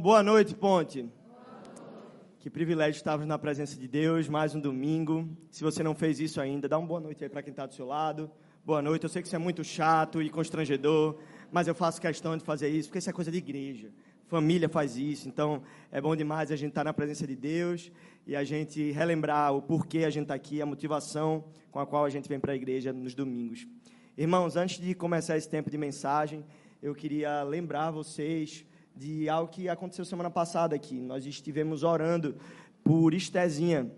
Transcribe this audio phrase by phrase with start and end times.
[0.00, 1.10] Boa noite, Ponte.
[2.38, 5.28] Que privilégio estarmos na presença de Deus, mais um domingo.
[5.50, 7.74] Se você não fez isso ainda, dá uma boa noite aí para quem está do
[7.74, 8.30] seu lado.
[8.64, 9.02] Boa noite.
[9.02, 11.18] Eu sei que isso é muito chato e constrangedor,
[11.50, 13.90] mas eu faço questão de fazer isso, porque isso é coisa de igreja.
[14.28, 17.90] Família faz isso, então é bom demais a gente estar tá na presença de Deus
[18.24, 22.04] e a gente relembrar o porquê a gente está aqui, a motivação com a qual
[22.04, 23.66] a gente vem para a igreja nos domingos.
[24.16, 26.44] Irmãos, antes de começar esse tempo de mensagem,
[26.80, 28.64] eu queria lembrar vocês
[28.98, 31.00] de algo que aconteceu semana passada aqui.
[31.00, 32.34] Nós estivemos orando
[32.82, 33.88] por Estezinha,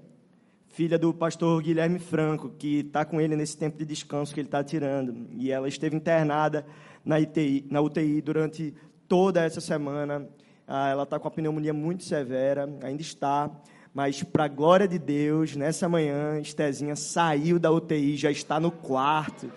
[0.68, 4.48] filha do pastor Guilherme Franco, que está com ele nesse tempo de descanso que ele
[4.48, 5.26] está tirando.
[5.30, 6.66] E ela esteve internada
[7.02, 8.74] na UTI, na UTI durante
[9.08, 10.28] toda essa semana.
[10.68, 13.50] Ah, ela está com a pneumonia muito severa, ainda está.
[13.94, 18.70] Mas, para a glória de Deus, nessa manhã, Estezinha saiu da UTI, já está no
[18.70, 19.50] quarto.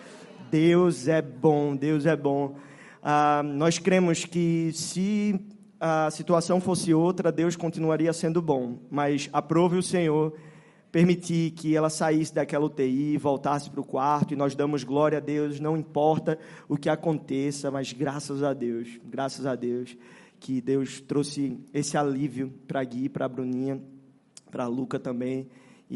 [0.50, 2.56] Deus é bom, Deus é bom.
[3.06, 5.38] Ah, nós cremos que se
[5.78, 10.32] a situação fosse outra, Deus continuaria sendo bom, mas aprove o Senhor
[10.90, 15.20] permitir que ela saísse daquela UTI, voltasse para o quarto, e nós damos glória a
[15.20, 19.94] Deus, não importa o que aconteça, mas graças a Deus, graças a Deus,
[20.40, 23.82] que Deus trouxe esse alívio para Gui, para Bruninha,
[24.50, 25.46] para Luca também,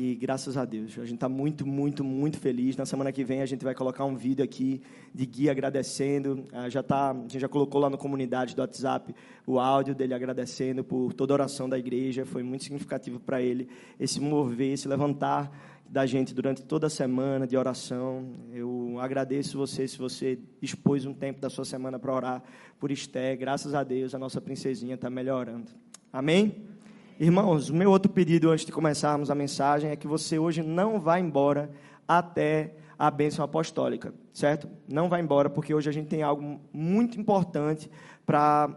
[0.01, 2.77] e graças a Deus, a gente está muito, muito, muito feliz.
[2.77, 4.81] Na semana que vem a gente vai colocar um vídeo aqui
[5.13, 6.45] de Gui agradecendo.
[6.53, 9.13] Ah, já tá, a gente já colocou lá na comunidade do WhatsApp
[9.45, 12.25] o áudio dele agradecendo por toda a oração da igreja.
[12.25, 15.51] Foi muito significativo para ele esse mover, esse levantar
[15.89, 18.31] da gente durante toda a semana de oração.
[18.53, 22.43] Eu agradeço você se você expôs um tempo da sua semana para orar
[22.79, 23.35] por Esté.
[23.35, 25.73] Graças a Deus, a nossa princesinha está melhorando.
[26.13, 26.78] Amém?
[27.21, 31.01] Irmãos, o meu outro pedido antes de começarmos a mensagem é que você hoje não
[31.01, 31.69] vá embora
[32.07, 34.69] até a bênção apostólica, certo?
[34.87, 37.91] Não vá embora, porque hoje a gente tem algo muito importante
[38.25, 38.71] para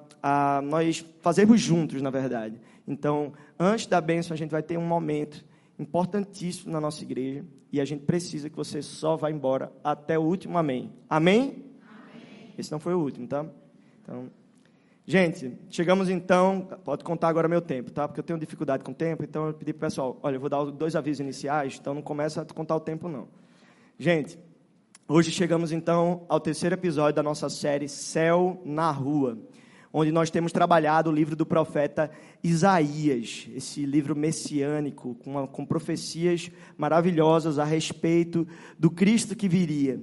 [0.63, 2.59] nós fazermos juntos, na verdade.
[2.87, 5.45] Então, antes da bênção, a gente vai ter um momento
[5.77, 10.23] importantíssimo na nossa igreja e a gente precisa que você só vá embora até o
[10.23, 10.91] último amém.
[11.07, 11.63] Amém?
[11.87, 12.53] amém.
[12.57, 13.45] Esse não foi o último, tá?
[14.01, 14.31] Então,
[15.05, 18.07] Gente, chegamos então, pode contar agora meu tempo, tá?
[18.07, 20.39] Porque eu tenho dificuldade com o tempo, então eu pedi para o pessoal, olha, eu
[20.39, 23.27] vou dar dois avisos iniciais, então não começa a contar o tempo não.
[23.97, 24.37] Gente,
[25.07, 29.39] hoje chegamos então ao terceiro episódio da nossa série Céu na Rua,
[29.91, 32.11] onde nós temos trabalhado o livro do profeta
[32.43, 38.47] Isaías, esse livro messiânico, com, com profecias maravilhosas a respeito
[38.77, 39.99] do Cristo que viria.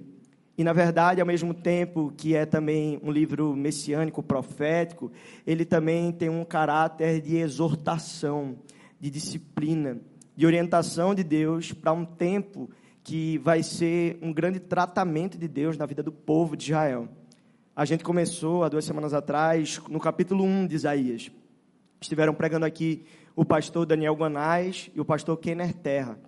[0.58, 5.12] E, na verdade, ao mesmo tempo que é também um livro messiânico, profético,
[5.46, 8.58] ele também tem um caráter de exortação,
[8.98, 10.00] de disciplina,
[10.36, 12.68] de orientação de Deus para um tempo
[13.04, 17.08] que vai ser um grande tratamento de Deus na vida do povo de Israel.
[17.76, 21.30] A gente começou há duas semanas atrás no capítulo 1 de Isaías.
[22.00, 23.04] Estiveram pregando aqui
[23.36, 26.18] o pastor Daniel Guanais e o pastor Kenner Terra.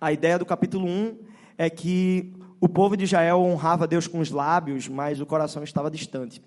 [0.00, 1.18] A ideia do capítulo 1
[1.58, 5.90] é que o povo de Israel honrava Deus com os lábios, mas o coração estava
[5.90, 6.42] distante.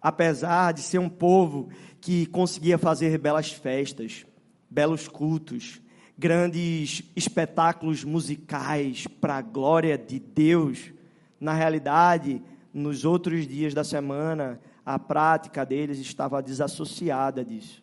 [0.00, 1.68] Apesar de ser um povo
[2.00, 4.26] que conseguia fazer belas festas,
[4.68, 5.80] belos cultos,
[6.18, 10.92] grandes espetáculos musicais para a glória de Deus,
[11.40, 17.82] na realidade, nos outros dias da semana, a prática deles estava desassociada disso.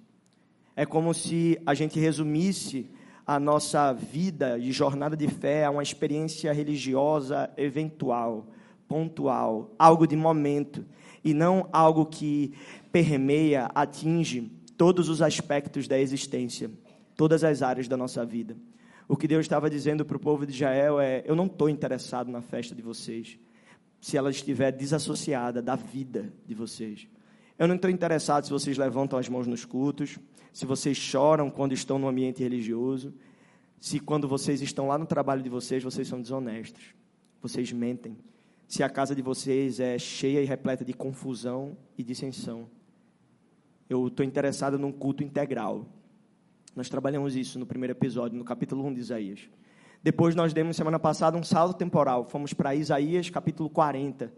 [0.75, 2.89] É como se a gente resumisse
[3.29, 8.47] a nossa vida e jornada de fé a uma experiência religiosa eventual,
[8.88, 10.84] pontual, algo de momento,
[11.23, 12.56] e não algo que
[12.91, 16.72] permeia, atinge todos os aspectos da existência,
[17.16, 18.57] todas as áreas da nossa vida.
[19.07, 22.31] O que Deus estava dizendo para o povo de Israel é: Eu não estou interessado
[22.31, 23.38] na festa de vocês,
[24.01, 27.07] se ela estiver desassociada da vida de vocês.
[27.59, 30.17] Eu não estou interessado se vocês levantam as mãos nos cultos,
[30.51, 33.13] se vocês choram quando estão no ambiente religioso,
[33.79, 36.93] se quando vocês estão lá no trabalho de vocês, vocês são desonestos,
[37.41, 38.17] vocês mentem,
[38.67, 42.67] se a casa de vocês é cheia e repleta de confusão e dissensão.
[43.89, 45.87] Eu estou interessado num culto integral.
[46.75, 49.49] Nós trabalhamos isso no primeiro episódio, no capítulo 1 de Isaías.
[50.03, 52.25] Depois nós demos semana passada um salto temporal.
[52.25, 54.31] Fomos para Isaías, capítulo 40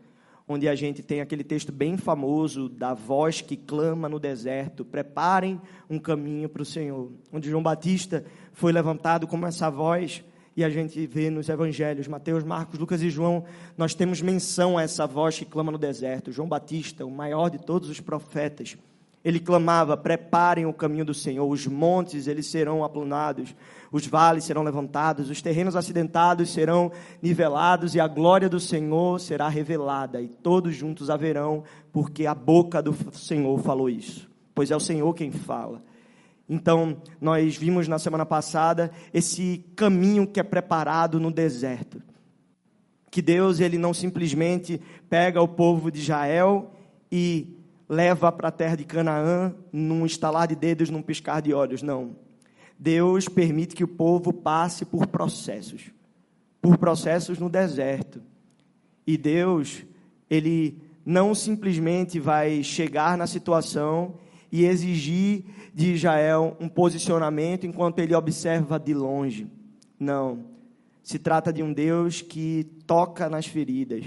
[0.47, 5.61] onde a gente tem aquele texto bem famoso da voz que clama no deserto: preparem
[5.89, 7.11] um caminho para o Senhor.
[7.31, 10.23] Onde João Batista foi levantado como essa voz,
[10.55, 13.45] e a gente vê nos evangelhos, Mateus, Marcos, Lucas e João,
[13.77, 16.31] nós temos menção a essa voz que clama no deserto.
[16.31, 18.77] João Batista, o maior de todos os profetas,
[19.23, 23.55] ele clamava: preparem o caminho do Senhor, os montes eles serão aplanados,
[23.91, 26.91] os vales serão levantados, os terrenos acidentados serão
[27.21, 32.81] nivelados, e a glória do Senhor será revelada, e todos juntos haverão, porque a boca
[32.81, 34.29] do Senhor falou isso.
[34.55, 35.83] pois é o Senhor quem fala.
[36.47, 42.01] Então, nós vimos na semana passada esse caminho que é preparado no deserto.
[43.09, 46.71] Que Deus, ele não simplesmente pega o povo de Israel
[47.11, 47.57] e
[47.87, 52.15] leva para a terra de Canaã num estalar de dedos, num piscar de olhos, não.
[52.81, 55.91] Deus permite que o povo passe por processos,
[56.59, 58.19] por processos no deserto.
[59.05, 59.83] E Deus,
[60.27, 64.15] ele não simplesmente vai chegar na situação
[64.51, 69.47] e exigir de Israel um posicionamento enquanto ele observa de longe.
[69.99, 70.45] Não.
[71.03, 74.05] Se trata de um Deus que toca nas feridas,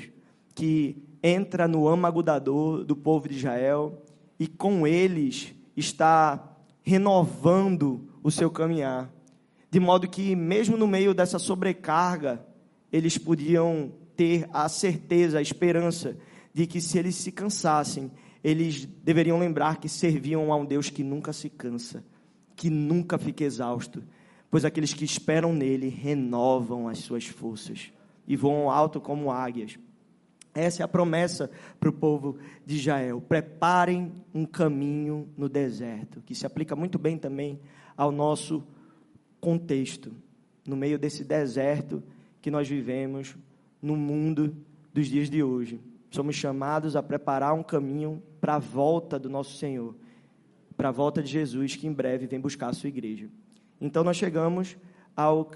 [0.52, 4.02] que entra no âmago da dor do povo de Israel
[4.36, 9.12] e com eles está renovando o seu caminhar.
[9.70, 12.44] De modo que, mesmo no meio dessa sobrecarga,
[12.90, 16.16] eles podiam ter a certeza, a esperança
[16.52, 18.10] de que se eles se cansassem,
[18.42, 22.02] eles deveriam lembrar que serviam a um Deus que nunca se cansa,
[22.56, 24.02] que nunca fica exausto,
[24.50, 27.92] pois aqueles que esperam nele renovam as suas forças
[28.26, 29.78] e voam alto como águias.
[30.54, 31.50] Essa é a promessa
[31.80, 33.20] para o povo de Israel.
[33.20, 37.60] Preparem um caminho no deserto, que se aplica muito bem também
[37.96, 38.62] ao nosso
[39.40, 40.12] contexto,
[40.66, 42.02] no meio desse deserto
[42.40, 43.36] que nós vivemos
[43.80, 44.56] no mundo
[44.92, 45.80] dos dias de hoje.
[46.10, 49.94] Somos chamados a preparar um caminho para a volta do nosso Senhor,
[50.76, 53.28] para a volta de Jesus, que em breve vem buscar a sua igreja.
[53.80, 54.76] Então nós chegamos
[55.16, 55.50] ao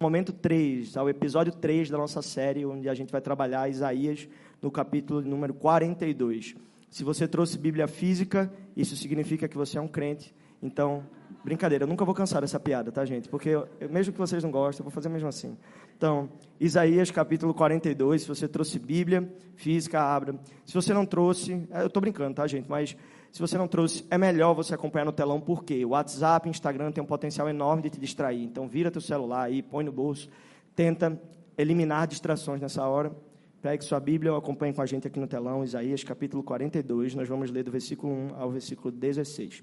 [0.00, 4.28] momento 3, ao episódio 3 da nossa série, onde a gente vai trabalhar Isaías
[4.60, 6.56] no capítulo número 42.
[6.90, 10.34] Se você trouxe Bíblia física, isso significa que você é um crente.
[10.62, 11.04] Então,
[11.44, 13.28] brincadeira, eu nunca vou cansar dessa piada, tá, gente?
[13.28, 15.56] Porque eu, mesmo que vocês não gostem, eu vou fazer mesmo assim.
[15.96, 16.28] Então,
[16.58, 20.34] Isaías capítulo 42, se você trouxe Bíblia física, abra.
[20.64, 22.68] Se você não trouxe, é, eu estou brincando, tá, gente?
[22.68, 22.96] Mas
[23.30, 27.02] se você não trouxe, é melhor você acompanhar no telão, porque o WhatsApp, Instagram tem
[27.02, 28.42] um potencial enorme de te distrair.
[28.42, 30.28] Então, vira teu celular aí, põe no bolso,
[30.74, 31.20] tenta
[31.56, 33.14] eliminar distrações nessa hora.
[33.60, 37.14] Pegue sua Bíblia ou acompanhe com a gente aqui no telão, Isaías capítulo 42.
[37.14, 39.62] Nós vamos ler do versículo 1 ao versículo 16.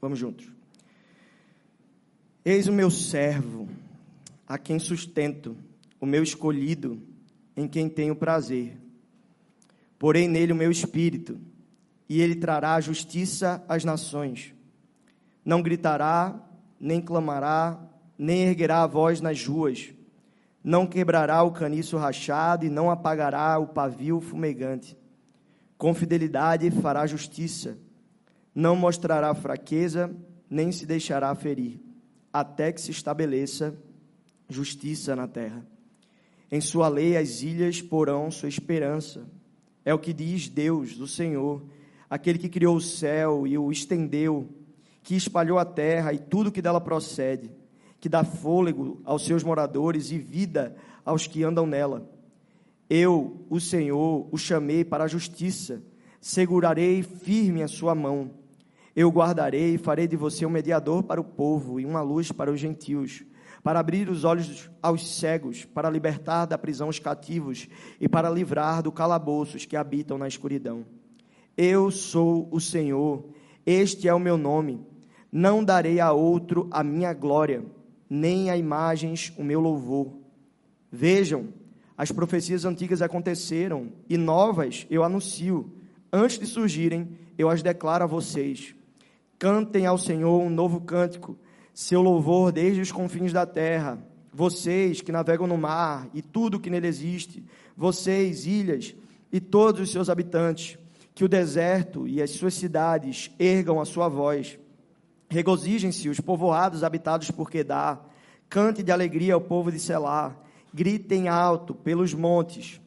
[0.00, 0.59] Vamos juntos.
[2.42, 3.68] Eis o meu servo
[4.48, 5.54] a quem sustento,
[6.00, 7.02] o meu escolhido,
[7.54, 8.78] em quem tenho prazer.
[9.98, 11.38] Porém nele o meu espírito,
[12.08, 14.54] e ele trará justiça às nações.
[15.44, 16.34] Não gritará,
[16.80, 17.78] nem clamará,
[18.16, 19.92] nem erguerá a voz nas ruas.
[20.64, 24.96] Não quebrará o caniço rachado e não apagará o pavio fumegante.
[25.76, 27.76] Com fidelidade fará justiça.
[28.54, 30.10] Não mostrará fraqueza,
[30.48, 31.80] nem se deixará ferir,
[32.32, 33.76] até que se estabeleça
[34.48, 35.64] justiça na terra.
[36.50, 39.24] Em sua lei as ilhas porão sua esperança.
[39.84, 41.62] É o que diz Deus, o Senhor,
[42.08, 44.48] aquele que criou o céu e o estendeu,
[45.02, 47.50] que espalhou a terra e tudo que dela procede,
[48.00, 52.08] que dá fôlego aos seus moradores e vida aos que andam nela.
[52.88, 55.80] Eu, o Senhor, o chamei para a justiça,
[56.20, 58.32] segurarei firme a sua mão.
[59.00, 62.52] Eu guardarei e farei de você um mediador para o povo e uma luz para
[62.52, 63.24] os gentios
[63.62, 67.66] para abrir os olhos aos cegos, para libertar da prisão os cativos
[67.98, 70.84] e para livrar do calabouço os que habitam na escuridão.
[71.56, 73.24] Eu sou o Senhor,
[73.64, 74.86] este é o meu nome.
[75.32, 77.64] Não darei a outro a minha glória,
[78.08, 80.12] nem a imagens o meu louvor.
[80.92, 81.48] Vejam,
[81.96, 85.72] as profecias antigas aconteceram e novas eu anuncio.
[86.12, 88.74] Antes de surgirem, eu as declaro a vocês.
[89.40, 91.34] Cantem ao Senhor um novo cântico
[91.72, 93.98] seu louvor desde os confins da terra.
[94.30, 97.42] Vocês que navegam no mar e tudo que nele existe,
[97.74, 98.94] vocês, ilhas
[99.32, 100.76] e todos os seus habitantes,
[101.14, 104.58] que o deserto e as suas cidades ergam a sua voz.
[105.30, 108.12] Regozijem-se os povoados habitados por Quedar,
[108.46, 110.36] cante de alegria ao povo de Selá,
[110.72, 112.78] gritem alto pelos montes,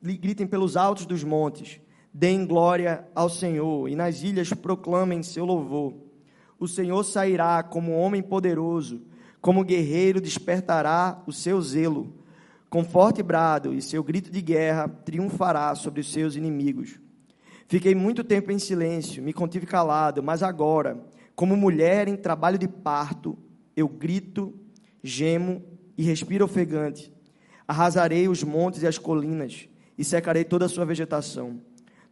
[0.00, 1.80] gritem pelos altos dos montes,
[2.18, 6.06] deem glória ao Senhor e nas ilhas proclamem seu louvor
[6.58, 9.02] o Senhor sairá como homem poderoso,
[9.40, 12.14] como guerreiro despertará o seu zelo.
[12.68, 16.98] Com forte brado e seu grito de guerra, triunfará sobre os seus inimigos.
[17.68, 21.00] Fiquei muito tempo em silêncio, me contive calado, mas agora,
[21.34, 23.36] como mulher em trabalho de parto,
[23.76, 24.54] eu grito,
[25.02, 25.62] gemo
[25.96, 27.12] e respiro ofegante.
[27.68, 29.68] Arrasarei os montes e as colinas
[29.98, 31.60] e secarei toda a sua vegetação.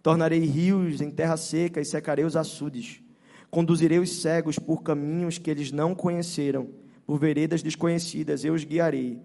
[0.04, 3.00] Tornarei rios em terra seca e secarei os açudes.
[3.50, 6.68] Conduzirei os cegos por caminhos que eles não conheceram,
[7.06, 9.18] por veredas desconhecidas eu os guiarei.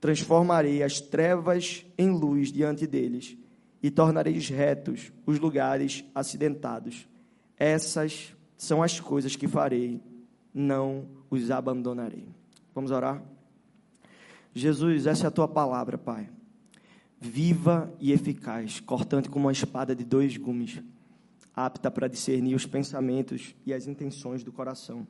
[0.00, 3.36] Transformarei as trevas em luz diante deles
[3.82, 7.06] e tornarei retos os lugares acidentados.
[7.58, 10.00] Essas são as coisas que farei,
[10.54, 12.26] não os abandonarei.
[12.74, 13.22] Vamos orar?
[14.54, 16.26] Jesus, essa é a tua palavra, Pai.
[17.24, 20.82] Viva e eficaz, cortante como uma espada de dois gumes,
[21.54, 25.06] apta para discernir os pensamentos e as intenções do coração.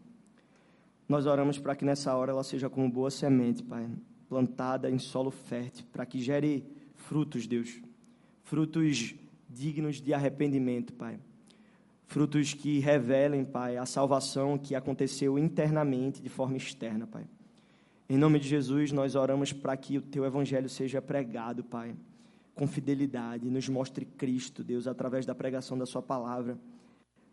[1.08, 3.88] Nós oramos para que nessa hora ela seja como boa semente, Pai,
[4.28, 6.66] plantada em solo fértil, para que gere
[6.96, 7.80] frutos, Deus.
[8.42, 9.14] Frutos
[9.48, 11.18] dignos de arrependimento, Pai.
[12.06, 17.24] Frutos que revelem, Pai, a salvação que aconteceu internamente de forma externa, Pai.
[18.08, 21.94] Em nome de Jesus, nós oramos para que o teu evangelho seja pregado, Pai,
[22.54, 26.58] com fidelidade, nos mostre Cristo, Deus, através da pregação da Sua palavra,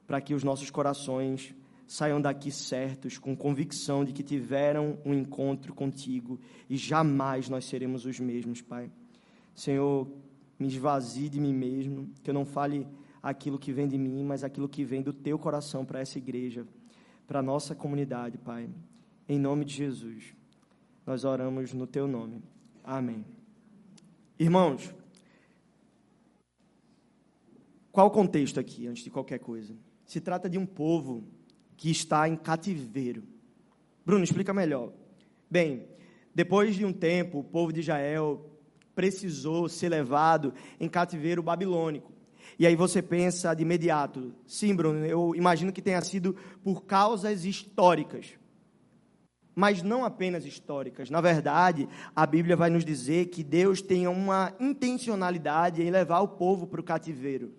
[0.07, 1.53] para que os nossos corações
[1.85, 8.05] saiam daqui certos, com convicção de que tiveram um encontro contigo e jamais nós seremos
[8.05, 8.91] os mesmos, Pai.
[9.55, 10.07] Senhor,
[10.59, 12.87] me esvazie de mim mesmo, que eu não fale
[13.21, 16.65] aquilo que vem de mim, mas aquilo que vem do teu coração para essa igreja,
[17.27, 18.69] para a nossa comunidade, Pai.
[19.27, 20.38] Em nome de Jesus.
[21.09, 22.43] Nós oramos no teu nome.
[22.83, 23.25] Amém.
[24.37, 24.93] Irmãos,
[27.91, 29.75] qual o contexto aqui, antes de qualquer coisa?
[30.05, 31.23] Se trata de um povo
[31.75, 33.23] que está em cativeiro.
[34.05, 34.93] Bruno, explica melhor.
[35.49, 35.87] Bem,
[36.35, 38.47] depois de um tempo, o povo de Israel
[38.93, 42.13] precisou ser levado em cativeiro babilônico.
[42.59, 47.45] E aí você pensa de imediato, sim, Bruno, eu imagino que tenha sido por causas
[47.45, 48.38] históricas
[49.59, 51.09] mas não apenas históricas.
[51.09, 56.29] Na verdade, a Bíblia vai nos dizer que Deus tem uma intencionalidade em levar o
[56.29, 57.53] povo para o cativeiro.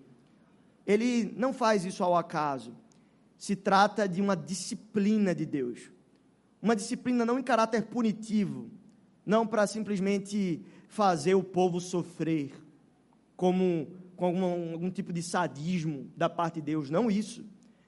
[0.83, 2.75] Ele não faz isso ao acaso.
[3.37, 5.91] Se trata de uma disciplina de Deus.
[6.59, 8.71] Uma disciplina não em caráter punitivo,
[9.23, 12.51] não para simplesmente fazer o povo sofrer,
[13.35, 16.89] como com algum, algum tipo de sadismo da parte de Deus.
[16.89, 17.45] Não isso.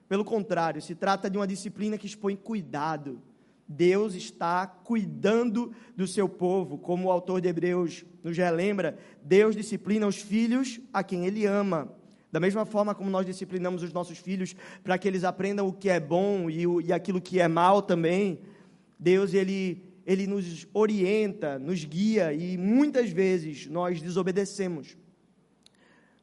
[0.08, 3.20] Pelo contrário, se trata de uma disciplina que expõe cuidado
[3.68, 10.08] Deus está cuidando do seu povo, como o autor de Hebreus nos relembra, Deus disciplina
[10.08, 11.94] os filhos a quem ele ama.
[12.32, 15.90] Da mesma forma como nós disciplinamos os nossos filhos para que eles aprendam o que
[15.90, 18.40] é bom e, o, e aquilo que é mal também,
[19.00, 24.98] Deus ele, ele nos orienta, nos guia e muitas vezes nós desobedecemos.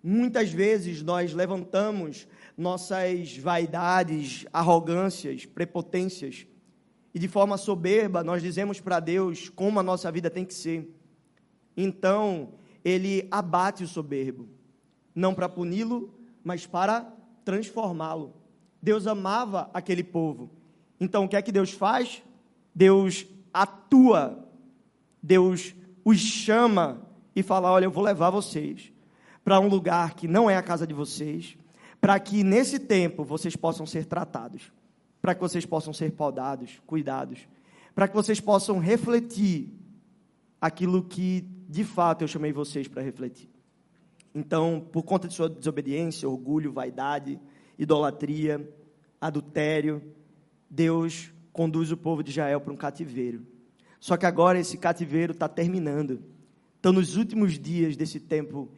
[0.02, 6.46] Muitas vezes nós levantamos nossas vaidades, arrogâncias, prepotências
[7.14, 10.94] e de forma soberba nós dizemos para Deus como a nossa vida tem que ser.
[11.76, 12.50] Então,
[12.84, 14.48] ele abate o soberbo,
[15.14, 16.14] não para puni-lo,
[16.44, 17.12] mas para
[17.44, 18.34] transformá-lo.
[18.82, 20.50] Deus amava aquele povo.
[20.98, 22.22] Então, o que é que Deus faz?
[22.74, 24.48] Deus atua,
[25.22, 25.74] Deus
[26.04, 27.02] os chama
[27.34, 28.92] e fala: Olha, eu vou levar vocês
[29.44, 31.56] para um lugar que não é a casa de vocês,
[32.00, 34.70] para que nesse tempo vocês possam ser tratados
[35.20, 37.46] para que vocês possam ser podados, cuidados,
[37.94, 39.68] para que vocês possam refletir
[40.60, 43.50] aquilo que de fato eu chamei vocês para refletir.
[44.34, 47.40] Então, por conta de sua desobediência, orgulho, vaidade,
[47.78, 48.68] idolatria,
[49.20, 50.02] adultério,
[50.68, 53.44] Deus conduz o povo de Israel para um cativeiro.
[53.98, 56.22] Só que agora esse cativeiro está terminando.
[56.76, 58.70] Estão nos últimos dias desse tempo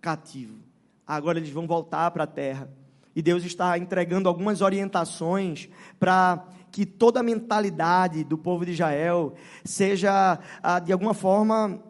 [0.00, 0.58] cativo.
[1.06, 2.70] Agora eles vão voltar para a terra.
[3.14, 9.34] E Deus está entregando algumas orientações para que toda a mentalidade do povo de Israel
[9.64, 11.82] seja, ah, de alguma forma,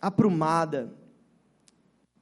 [0.00, 0.92] aprumada,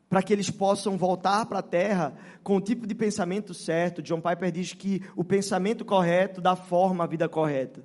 [0.08, 4.02] para que eles possam voltar para a terra com o tipo de pensamento certo.
[4.02, 7.84] John Piper diz que o pensamento correto dá forma à vida correta.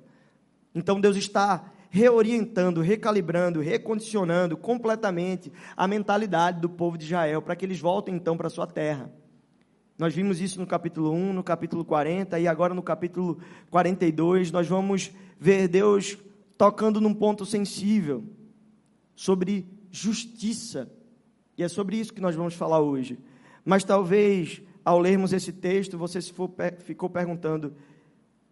[0.74, 7.64] Então Deus está reorientando, recalibrando, recondicionando completamente a mentalidade do povo de Israel para que
[7.64, 9.12] eles voltem então para a sua terra.
[9.96, 13.38] Nós vimos isso no capítulo 1, no capítulo 40 e agora no capítulo
[13.70, 16.18] 42 nós vamos ver Deus
[16.58, 18.24] tocando num ponto sensível
[19.14, 20.90] sobre justiça.
[21.56, 23.18] E é sobre isso que nós vamos falar hoje.
[23.64, 27.72] Mas talvez ao lermos esse texto você se for, ficou perguntando: o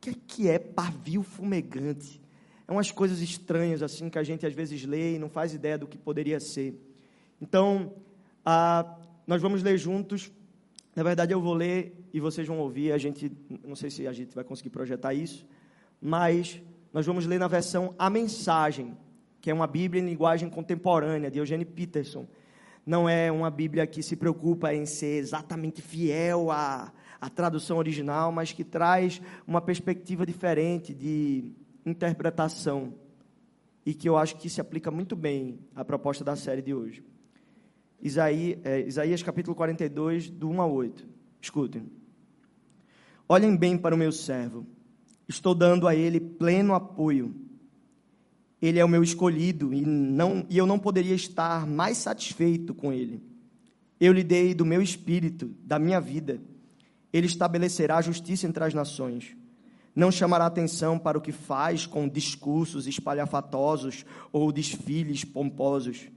[0.01, 2.23] que é, que é pavio fumegante?
[2.69, 5.77] É umas coisas estranhas assim que a gente às vezes lê e não faz ideia
[5.77, 6.81] do que poderia ser.
[7.41, 7.93] Então,
[8.45, 8.97] ah,
[9.27, 10.31] nós vamos ler juntos
[10.95, 12.93] na verdade, eu vou ler e vocês vão ouvir.
[12.93, 13.33] A gente,
[13.67, 15.47] não sei se a gente vai conseguir projetar isso,
[16.01, 16.61] mas
[16.93, 18.97] nós vamos ler na versão A Mensagem,
[19.41, 22.27] que é uma Bíblia em linguagem contemporânea, de Eugene Peterson.
[22.85, 28.31] Não é uma Bíblia que se preocupa em ser exatamente fiel à, à tradução original,
[28.31, 31.53] mas que traz uma perspectiva diferente de
[31.87, 32.93] interpretação
[33.87, 37.03] e que eu acho que se aplica muito bem à proposta da série de hoje.
[38.03, 41.07] Isaías, é, Isaías capítulo 42, do 1 a 8.
[41.41, 41.85] Escutem.
[43.29, 44.67] Olhem bem para o meu servo.
[45.29, 47.35] Estou dando a ele pleno apoio.
[48.61, 52.93] Ele é o meu escolhido e, não, e eu não poderia estar mais satisfeito com
[52.93, 53.23] ele.
[54.01, 56.41] Eu lhe dei do meu espírito, da minha vida.
[57.13, 59.37] Ele estabelecerá a justiça entre as nações.
[59.95, 66.09] Não chamará atenção para o que faz com discursos espalhafatosos ou desfiles pomposos.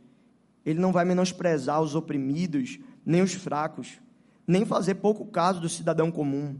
[0.65, 4.00] Ele não vai menosprezar os oprimidos, nem os fracos,
[4.48, 6.57] nem fazer pouco caso do cidadão comum,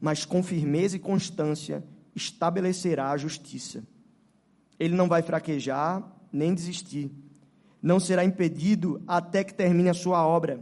[0.00, 3.82] mas com firmeza e constância estabelecerá a justiça.
[4.78, 6.02] Ele não vai fraquejar
[6.32, 7.10] nem desistir
[7.82, 10.60] não será impedido até que termine a sua obra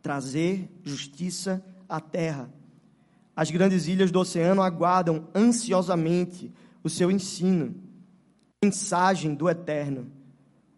[0.00, 2.52] trazer justiça à terra.
[3.36, 7.74] As grandes ilhas do oceano aguardam ansiosamente o seu ensino,
[8.62, 10.10] mensagem do eterno.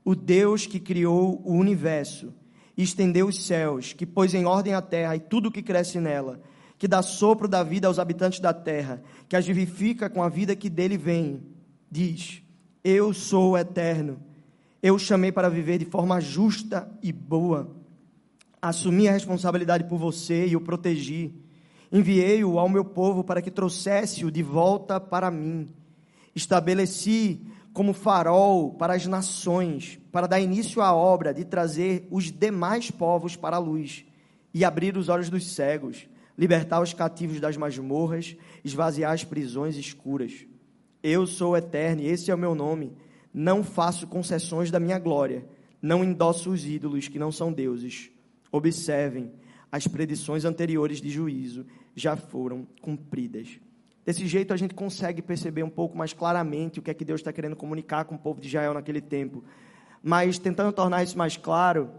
[0.04, 2.32] O Deus que criou o universo
[2.76, 5.98] e estendeu os céus, que pôs em ordem a terra e tudo o que cresce
[5.98, 6.40] nela,
[6.76, 10.54] que dá sopro da vida aos habitantes da terra, que as vivifica com a vida
[10.54, 11.42] que dele vem,
[11.90, 12.42] diz:
[12.82, 14.18] Eu sou o eterno
[14.84, 17.74] eu chamei para viver de forma justa e boa.
[18.60, 21.34] Assumi a responsabilidade por você e o protegi.
[21.90, 25.70] Enviei-o ao meu povo para que trouxesse-o de volta para mim.
[26.34, 27.40] Estabeleci
[27.74, 33.36] como farol para as nações, para dar início à obra de trazer os demais povos
[33.36, 34.06] para a luz
[34.54, 40.46] e abrir os olhos dos cegos, libertar os cativos das masmorras, esvaziar as prisões escuras.
[41.02, 42.96] Eu sou eterno e esse é o meu nome
[43.34, 45.44] não faço concessões da minha glória,
[45.82, 48.12] não endosso os ídolos que não são deuses.
[48.52, 49.32] Observem,
[49.72, 51.66] as predições anteriores de juízo
[51.96, 53.58] já foram cumpridas.
[54.04, 57.20] Desse jeito a gente consegue perceber um pouco mais claramente o que é que Deus
[57.20, 59.42] está querendo comunicar com o povo de Israel naquele tempo.
[60.02, 61.90] Mas tentando tornar isso mais claro,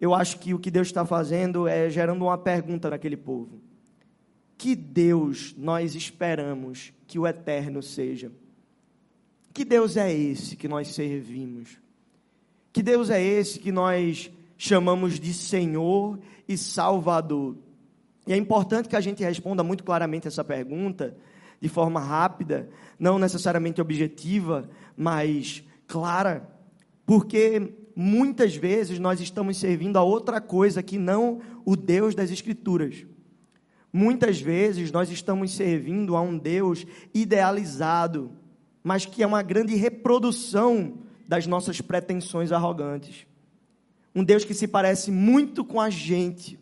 [0.00, 3.60] eu acho que o que Deus está fazendo é gerando uma pergunta naquele povo:
[4.58, 8.30] Que Deus nós esperamos que o eterno seja?
[9.54, 11.78] Que Deus é esse que nós servimos?
[12.70, 17.56] Que Deus é esse que nós chamamos de Senhor e Salvador?
[18.26, 21.16] E é importante que a gente responda muito claramente essa pergunta,
[21.60, 26.48] de forma rápida, não necessariamente objetiva, mas clara,
[27.04, 33.06] porque muitas vezes nós estamos servindo a outra coisa que não o Deus das Escrituras.
[33.92, 38.30] Muitas vezes nós estamos servindo a um Deus idealizado,
[38.84, 43.26] mas que é uma grande reprodução das nossas pretensões arrogantes.
[44.14, 46.58] Um Deus que se parece muito com a gente.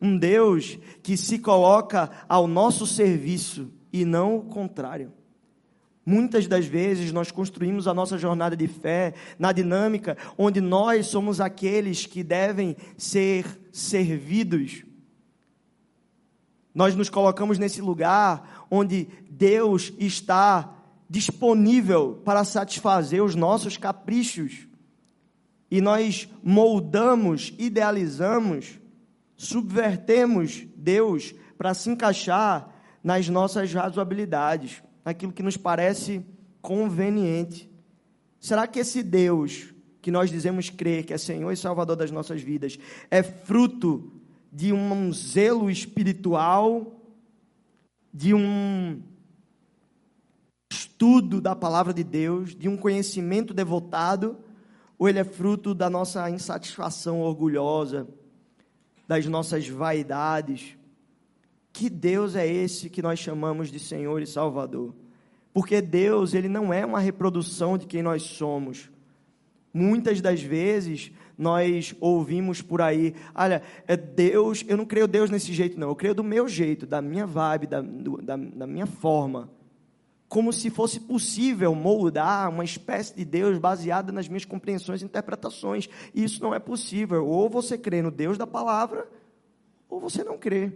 [0.00, 5.12] Um Deus que se coloca ao nosso serviço e não o contrário.
[6.04, 11.38] Muitas das vezes nós construímos a nossa jornada de fé na dinâmica onde nós somos
[11.38, 14.84] aqueles que devem ser servidos.
[16.74, 20.74] Nós nos colocamos nesse lugar onde Deus está
[21.10, 24.66] disponível para satisfazer os nossos caprichos.
[25.70, 28.78] E nós moldamos, idealizamos,
[29.36, 36.24] subvertemos Deus para se encaixar nas nossas razoabilidades, naquilo que nos parece
[36.60, 37.70] conveniente.
[38.40, 42.40] Será que esse Deus que nós dizemos crer, que é Senhor e Salvador das nossas
[42.40, 42.78] vidas,
[43.10, 44.10] é fruto
[44.50, 47.02] de um zelo espiritual,
[48.14, 49.02] de um
[50.70, 54.38] estudo da palavra de Deus, de um conhecimento devotado,
[54.98, 58.08] ou ele é fruto da nossa insatisfação orgulhosa,
[59.06, 60.77] das nossas vaidades?
[61.72, 64.94] Que Deus é esse que nós chamamos de Senhor e Salvador?
[65.52, 68.90] Porque Deus, ele não é uma reprodução de quem nós somos.
[69.72, 75.52] Muitas das vezes nós ouvimos por aí, olha, é Deus, eu não creio Deus nesse
[75.52, 79.48] jeito, não, eu creio do meu jeito, da minha vibe, da, da, da minha forma
[80.28, 85.88] como se fosse possível moldar uma espécie de Deus baseada nas minhas compreensões e interpretações.
[86.14, 87.26] Isso não é possível.
[87.26, 89.08] Ou você crê no Deus da palavra,
[89.88, 90.70] ou você não crê.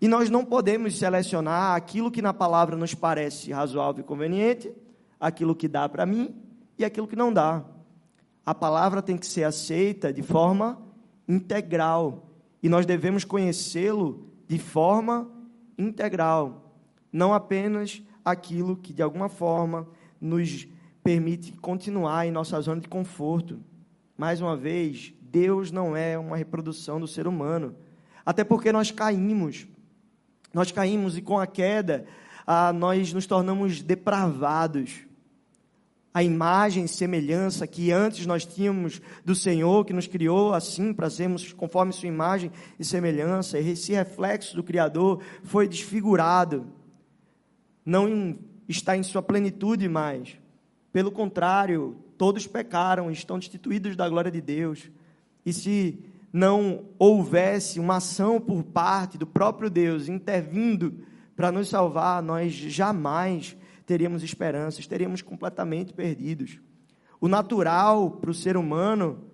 [0.00, 4.72] E nós não podemos selecionar aquilo que na palavra nos parece razoável e conveniente,
[5.18, 6.34] aquilo que dá para mim
[6.78, 7.64] e aquilo que não dá.
[8.46, 10.80] A palavra tem que ser aceita de forma
[11.26, 12.30] integral.
[12.62, 15.30] E nós devemos conhecê-lo de forma
[15.76, 16.72] integral.
[17.12, 19.88] Não apenas aquilo que de alguma forma
[20.20, 20.66] nos
[21.02, 23.60] permite continuar em nossa zona de conforto.
[24.16, 27.74] Mais uma vez, Deus não é uma reprodução do ser humano,
[28.24, 29.66] até porque nós caímos.
[30.52, 32.06] Nós caímos e com a queda,
[32.46, 35.06] ah, nós nos tornamos depravados.
[36.12, 41.08] a imagem e semelhança que antes nós tínhamos do Senhor, que nos criou assim para
[41.10, 46.66] sermos conforme Sua imagem e semelhança, esse reflexo do Criador foi desfigurado,
[47.84, 48.36] não
[48.68, 50.36] está em sua plenitude mais.
[50.92, 54.90] Pelo contrário, todos pecaram, estão destituídos da glória de Deus.
[55.46, 55.98] E se
[56.32, 61.00] não houvesse uma ação por parte do próprio Deus intervindo
[61.34, 66.60] para nos salvar, nós jamais teríamos esperanças, teríamos completamente perdidos.
[67.20, 69.24] O natural para o ser humano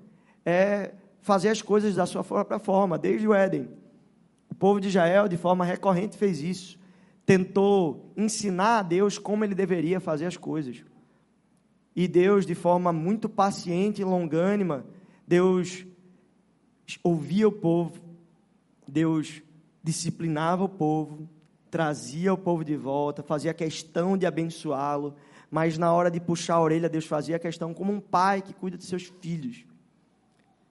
[0.44, 3.68] é fazer as coisas da sua própria forma, desde o Éden.
[4.50, 6.78] O povo de Israel, de forma recorrente, fez isso.
[7.26, 10.84] Tentou ensinar a Deus como ele deveria fazer as coisas.
[11.96, 14.84] E Deus, de forma muito paciente e longânima,
[15.26, 15.86] Deus
[17.02, 18.00] ouvia o povo,
[18.86, 19.42] Deus
[19.82, 21.28] disciplinava o povo,
[21.70, 25.14] trazia o povo de volta, fazia questão de abençoá-lo,
[25.50, 28.78] mas na hora de puxar a orelha, Deus fazia questão como um pai que cuida
[28.78, 29.64] de seus filhos.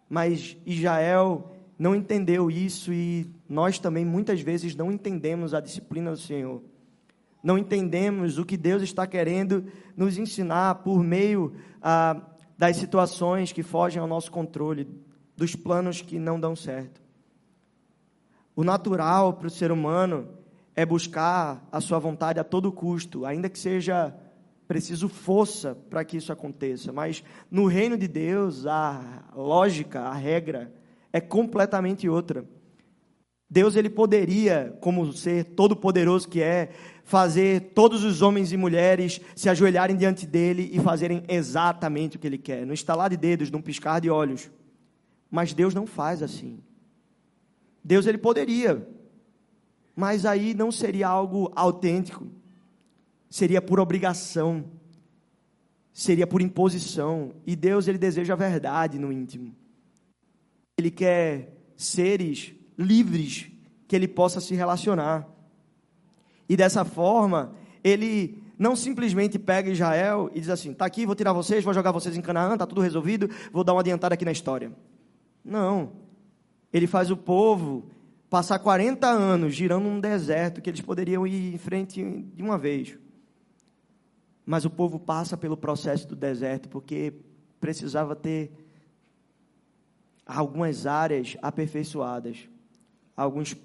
[0.09, 6.17] Mas Israel não entendeu isso e nós também muitas vezes não entendemos a disciplina do
[6.17, 6.61] Senhor.
[7.43, 9.65] Não entendemos o que Deus está querendo
[9.97, 12.21] nos ensinar por meio ah,
[12.57, 14.87] das situações que fogem ao nosso controle,
[15.35, 17.01] dos planos que não dão certo.
[18.55, 20.27] O natural para o ser humano
[20.75, 24.15] é buscar a sua vontade a todo custo, ainda que seja
[24.67, 26.91] preciso força para que isso aconteça.
[26.91, 30.73] Mas no reino de Deus, a lógica, a regra
[31.11, 32.45] é completamente outra.
[33.49, 36.71] Deus ele poderia, como ser todo poderoso que é,
[37.03, 42.25] fazer todos os homens e mulheres se ajoelharem diante dele e fazerem exatamente o que
[42.25, 44.49] ele quer, no estalar de dedos, num piscar de olhos.
[45.33, 46.59] Mas Deus não faz assim.
[47.83, 48.87] Deus ele poderia
[49.95, 52.27] mas aí não seria algo autêntico,
[53.29, 54.65] seria por obrigação,
[55.93, 57.31] seria por imposição.
[57.45, 59.55] E Deus, Ele deseja a verdade no íntimo.
[60.77, 63.51] Ele quer seres livres
[63.87, 65.27] que Ele possa se relacionar.
[66.49, 71.33] E dessa forma, Ele não simplesmente pega Israel e diz assim: tá aqui, vou tirar
[71.33, 74.31] vocês, vou jogar vocês em Canaã, tá tudo resolvido, vou dar uma adiantada aqui na
[74.31, 74.71] história.
[75.43, 75.91] Não.
[76.71, 77.85] Ele faz o povo
[78.29, 82.97] passar 40 anos girando um deserto que eles poderiam ir em frente de uma vez.
[84.45, 87.13] Mas o povo passa pelo processo do deserto porque
[87.59, 88.51] precisava ter
[90.25, 92.49] algumas áreas aperfeiçoadas,
[93.15, 93.55] alguns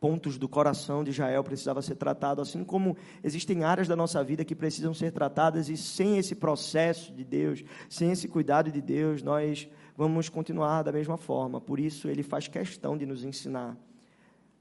[0.00, 4.44] pontos do coração de Israel precisava ser tratado, assim como existem áreas da nossa vida
[4.44, 9.22] que precisam ser tratadas e sem esse processo de Deus, sem esse cuidado de Deus,
[9.22, 11.60] nós vamos continuar da mesma forma.
[11.60, 13.76] Por isso, ele faz questão de nos ensinar,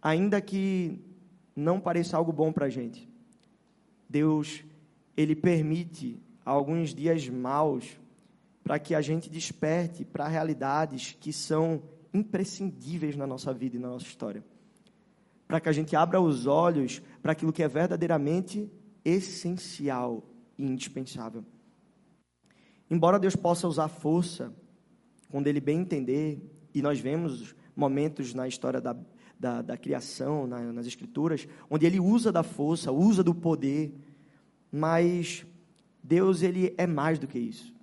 [0.01, 0.99] ainda que
[1.55, 3.09] não pareça algo bom para a gente.
[4.09, 4.63] Deus,
[5.15, 7.99] ele permite alguns dias maus
[8.63, 13.89] para que a gente desperte para realidades que são imprescindíveis na nossa vida e na
[13.89, 14.43] nossa história.
[15.47, 18.71] Para que a gente abra os olhos para aquilo que é verdadeiramente
[19.03, 20.23] essencial
[20.57, 21.43] e indispensável.
[22.89, 24.53] Embora Deus possa usar força
[25.35, 26.39] quando ele bem entender,
[26.73, 28.95] e nós vemos momentos na história da,
[29.37, 33.93] da, da criação, na, nas escrituras, onde ele usa da força, usa do poder,
[34.71, 35.45] mas
[36.01, 37.75] Deus ele é mais do que isso.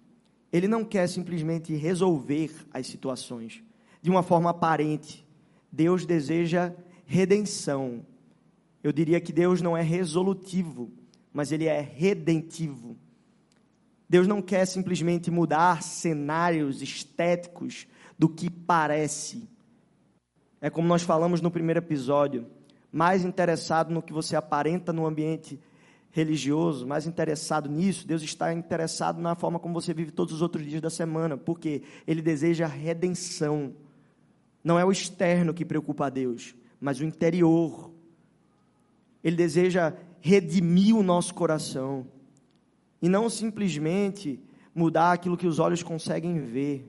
[0.51, 3.63] Ele não quer simplesmente resolver as situações
[4.01, 5.23] de uma forma aparente.
[5.71, 6.73] Deus deseja
[7.05, 8.01] redenção.
[8.83, 10.91] Eu diria que Deus não é resolutivo,
[11.35, 12.97] mas ele é redentivo.
[14.13, 17.87] Deus não quer simplesmente mudar cenários estéticos
[18.19, 19.49] do que parece.
[20.61, 22.47] É como nós falamos no primeiro episódio,
[22.93, 25.59] mais interessado no que você aparenta no ambiente
[26.11, 30.67] religioso, mais interessado nisso, Deus está interessado na forma como você vive todos os outros
[30.67, 33.73] dias da semana, porque Ele deseja redenção.
[34.63, 37.91] Não é o externo que preocupa a Deus, mas o interior.
[39.25, 42.07] Ele deseja redimir o nosso coração
[43.03, 44.41] e não simplesmente
[44.73, 46.89] mudar aquilo que os olhos conseguem ver,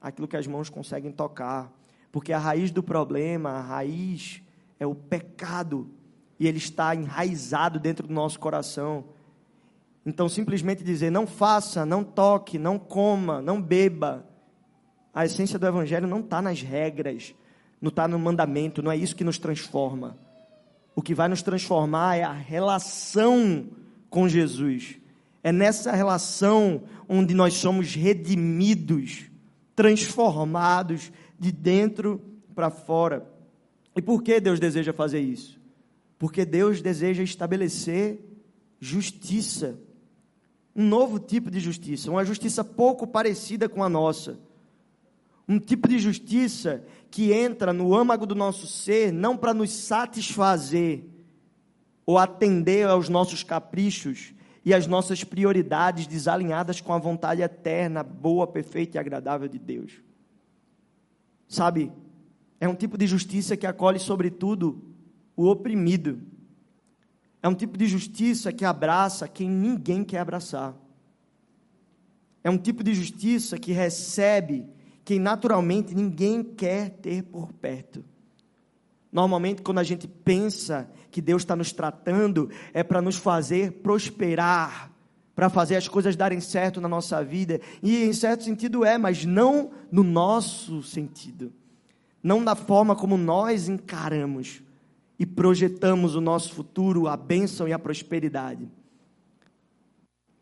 [0.00, 1.72] aquilo que as mãos conseguem tocar,
[2.10, 4.42] porque a raiz do problema, a raiz
[4.78, 5.88] é o pecado
[6.38, 9.04] e ele está enraizado dentro do nosso coração.
[10.04, 14.26] Então, simplesmente dizer não faça, não toque, não coma, não beba.
[15.14, 17.34] A essência do Evangelho não está nas regras,
[17.80, 20.18] não está no mandamento, não é isso que nos transforma.
[20.96, 23.68] O que vai nos transformar é a relação
[24.10, 25.01] com Jesus.
[25.42, 29.24] É nessa relação onde nós somos redimidos,
[29.74, 32.20] transformados de dentro
[32.54, 33.28] para fora.
[33.96, 35.60] E por que Deus deseja fazer isso?
[36.18, 38.20] Porque Deus deseja estabelecer
[38.78, 39.78] justiça.
[40.74, 44.38] Um novo tipo de justiça, uma justiça pouco parecida com a nossa.
[45.48, 51.04] Um tipo de justiça que entra no âmago do nosso ser não para nos satisfazer
[52.06, 54.32] ou atender aos nossos caprichos
[54.64, 60.00] e às nossas prioridades desalinhadas com a vontade eterna, boa, perfeita e agradável de Deus.
[61.48, 61.92] Sabe,
[62.60, 64.82] é um tipo de justiça que acolhe, sobretudo,
[65.36, 66.20] o oprimido.
[67.42, 70.76] É um tipo de justiça que abraça quem ninguém quer abraçar.
[72.44, 74.66] É um tipo de justiça que recebe
[75.04, 78.04] quem naturalmente ninguém quer ter por perto.
[79.12, 84.90] Normalmente, quando a gente pensa que Deus está nos tratando, é para nos fazer prosperar,
[85.34, 87.60] para fazer as coisas darem certo na nossa vida.
[87.82, 91.52] E em certo sentido é, mas não no nosso sentido.
[92.22, 94.62] Não da forma como nós encaramos
[95.18, 98.66] e projetamos o nosso futuro, a bênção e a prosperidade.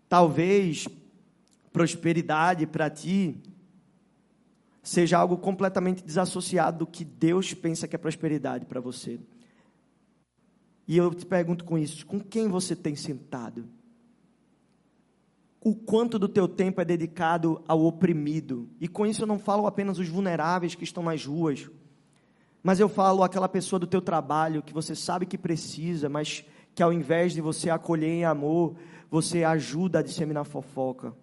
[0.09, 0.87] Talvez
[1.73, 3.37] prosperidade para ti
[4.83, 9.21] seja algo completamente desassociado do que Deus pensa que é prosperidade para você.
[10.89, 13.69] E eu te pergunto com isso, com quem você tem sentado?
[15.61, 18.69] O quanto do teu tempo é dedicado ao oprimido?
[18.81, 21.71] E com isso eu não falo apenas os vulneráveis que estão nas ruas,
[22.63, 26.83] mas eu falo aquela pessoa do teu trabalho que você sabe que precisa, mas que
[26.83, 28.75] ao invés de você acolher em amor,
[29.11, 31.15] você ajuda a disseminar fofoca.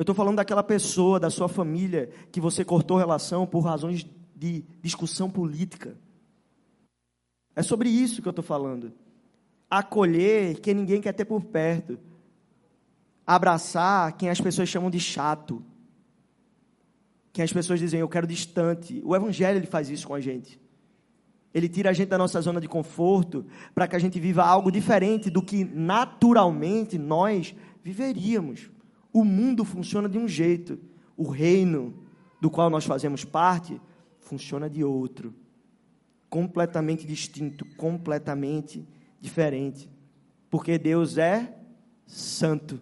[0.00, 4.64] Eu estou falando daquela pessoa da sua família que você cortou relação por razões de
[4.80, 5.94] discussão política.
[7.54, 8.94] É sobre isso que eu estou falando.
[9.68, 11.98] Acolher quem ninguém quer ter por perto.
[13.26, 15.62] Abraçar quem as pessoas chamam de chato.
[17.30, 19.02] Quem as pessoas dizem, eu quero distante.
[19.04, 20.58] O Evangelho ele faz isso com a gente.
[21.52, 24.72] Ele tira a gente da nossa zona de conforto para que a gente viva algo
[24.72, 28.70] diferente do que naturalmente nós viveríamos.
[29.12, 30.78] O mundo funciona de um jeito,
[31.16, 31.94] o reino
[32.40, 33.80] do qual nós fazemos parte
[34.18, 35.34] funciona de outro,
[36.28, 38.86] completamente distinto, completamente
[39.20, 39.90] diferente,
[40.48, 41.56] porque Deus é
[42.06, 42.80] santo.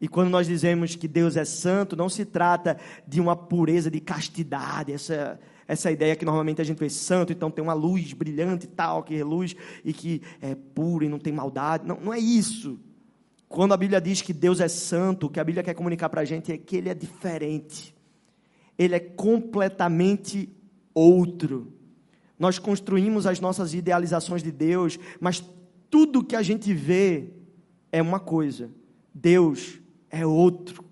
[0.00, 4.00] E quando nós dizemos que Deus é santo, não se trata de uma pureza de
[4.00, 8.64] castidade, essa essa ideia que normalmente a gente vê santo, então tem uma luz brilhante
[8.64, 11.86] e tal, que é luz e que é puro e não tem maldade.
[11.86, 12.80] Não, não é isso.
[13.48, 16.20] Quando a Bíblia diz que Deus é santo, o que a Bíblia quer comunicar para
[16.20, 17.94] a gente é que Ele é diferente.
[18.78, 20.48] Ele é completamente
[20.94, 21.72] outro.
[22.38, 25.42] Nós construímos as nossas idealizações de Deus, mas
[25.90, 27.30] tudo que a gente vê
[27.90, 28.70] é uma coisa:
[29.14, 29.80] Deus
[30.10, 30.84] é outro.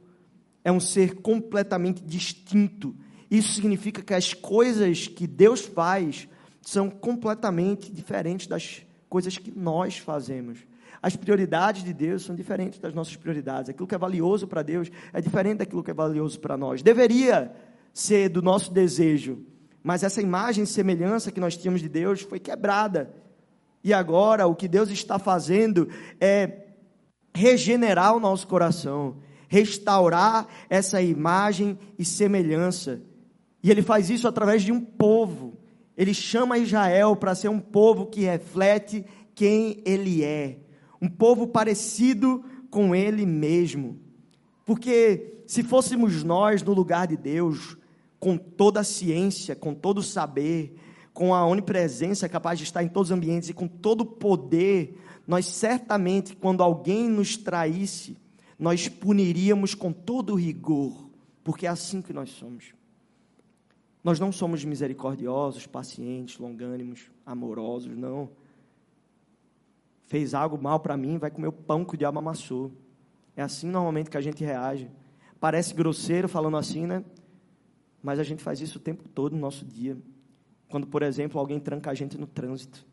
[0.64, 2.96] É um ser completamente distinto.
[3.30, 6.28] Isso significa que as coisas que Deus faz
[6.60, 10.58] são completamente diferentes das coisas que nós fazemos.
[11.06, 13.70] As prioridades de Deus são diferentes das nossas prioridades.
[13.70, 16.82] Aquilo que é valioso para Deus é diferente daquilo que é valioso para nós.
[16.82, 17.52] Deveria
[17.94, 19.38] ser do nosso desejo,
[19.84, 23.14] mas essa imagem e semelhança que nós tínhamos de Deus foi quebrada.
[23.84, 25.88] E agora o que Deus está fazendo
[26.20, 26.64] é
[27.32, 33.00] regenerar o nosso coração, restaurar essa imagem e semelhança.
[33.62, 35.56] E ele faz isso através de um povo.
[35.96, 39.04] Ele chama Israel para ser um povo que reflete
[39.36, 40.65] quem ele é
[41.06, 43.98] um povo parecido com ele mesmo.
[44.64, 47.76] Porque se fôssemos nós no lugar de Deus,
[48.18, 50.74] com toda a ciência, com todo o saber,
[51.14, 54.98] com a onipresença capaz de estar em todos os ambientes e com todo o poder,
[55.26, 58.16] nós certamente, quando alguém nos traísse,
[58.58, 61.08] nós puniríamos com todo o rigor,
[61.44, 62.74] porque é assim que nós somos.
[64.02, 68.28] Nós não somos misericordiosos, pacientes, longânimos, amorosos, não
[70.06, 72.72] fez algo mal para mim, vai comer o pão que o diabo amassou.
[73.36, 74.90] É assim normalmente que a gente reage.
[75.38, 77.04] Parece grosseiro falando assim, né?
[78.02, 79.96] Mas a gente faz isso o tempo todo no nosso dia.
[80.68, 82.86] Quando, por exemplo, alguém tranca a gente no trânsito.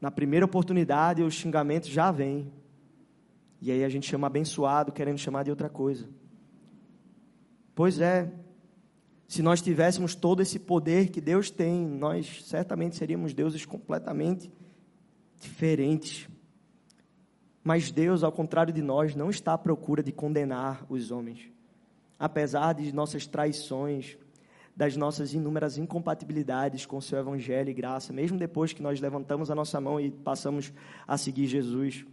[0.00, 2.52] Na primeira oportunidade, o xingamento já vem.
[3.60, 6.06] E aí a gente chama abençoado, querendo chamar de outra coisa.
[7.74, 8.30] Pois é,
[9.26, 14.50] se nós tivéssemos todo esse poder que Deus tem, nós certamente seríamos deuses completamente
[15.40, 16.28] diferentes.
[17.62, 21.50] Mas Deus, ao contrário de nós, não está à procura de condenar os homens.
[22.18, 24.16] Apesar de nossas traições,
[24.76, 29.50] das nossas inúmeras incompatibilidades com o seu evangelho e graça, mesmo depois que nós levantamos
[29.50, 30.72] a nossa mão e passamos
[31.08, 32.04] a seguir Jesus,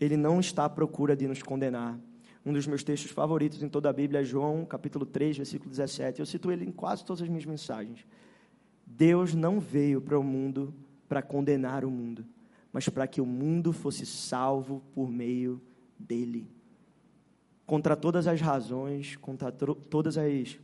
[0.00, 1.98] ele não está à procura de nos condenar.
[2.44, 6.20] Um dos meus textos favoritos em toda a Bíblia é João, capítulo 3, versículo 17.
[6.20, 8.04] Eu cito ele em quase todas as minhas mensagens.
[8.84, 10.74] Deus não veio para o mundo
[11.08, 12.24] para condenar o mundo,
[12.76, 15.58] mas para que o mundo fosse salvo por meio
[15.98, 16.46] dele.
[17.64, 20.58] Contra todas as razões, contra todas as,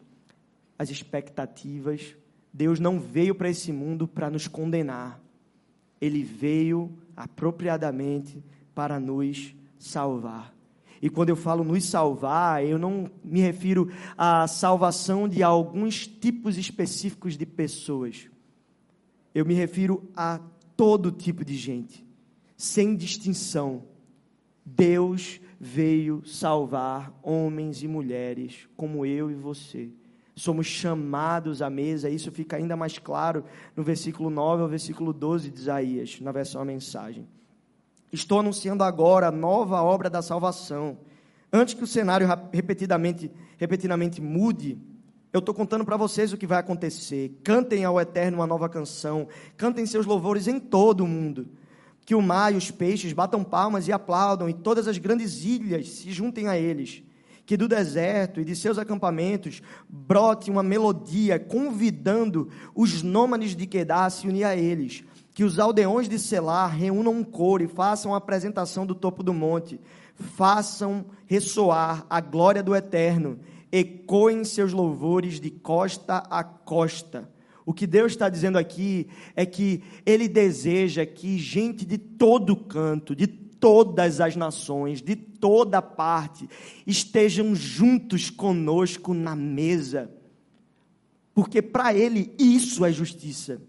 [0.79, 2.14] as expectativas,
[2.53, 5.22] Deus não veio para esse mundo para nos condenar.
[5.98, 8.44] Ele veio apropriadamente
[8.75, 10.55] para nos salvar.
[11.01, 16.59] E quando eu falo nos salvar, eu não me refiro à salvação de alguns tipos
[16.59, 18.29] específicos de pessoas.
[19.35, 20.38] Eu me refiro a
[20.77, 22.07] todo tipo de gente,
[22.57, 23.85] sem distinção.
[24.65, 29.91] Deus veio salvar homens e mulheres como eu e você.
[30.35, 33.45] Somos chamados à mesa, isso fica ainda mais claro
[33.77, 37.27] no versículo 9 ao versículo 12 de Isaías, na versão a mensagem.
[38.11, 40.99] Estou anunciando agora a nova obra da salvação.
[41.53, 44.79] Antes que o cenário repetidamente, repetidamente mude,
[45.33, 47.40] eu estou contando para vocês o que vai acontecer.
[47.42, 49.27] Cantem ao Eterno uma nova canção.
[49.57, 51.49] Cantem seus louvores em todo o mundo.
[52.05, 55.88] Que o mar e os peixes batam palmas e aplaudam, e todas as grandes ilhas
[55.88, 57.03] se juntem a eles.
[57.47, 64.07] Que do deserto e de seus acampamentos brote uma melodia, convidando os nômades de Quedar
[64.07, 68.14] a se unir a eles que os aldeões de Selar reúnam um coro e façam
[68.14, 69.81] a apresentação do topo do monte,
[70.14, 73.38] façam ressoar a glória do Eterno,
[73.73, 77.33] ecoem seus louvores de costa a costa.
[77.65, 83.17] O que Deus está dizendo aqui é que Ele deseja que gente de todo canto,
[83.17, 86.49] de todas as nações, de toda parte,
[86.87, 90.11] estejam juntos conosco na mesa,
[91.33, 93.63] porque para Ele isso é justiça.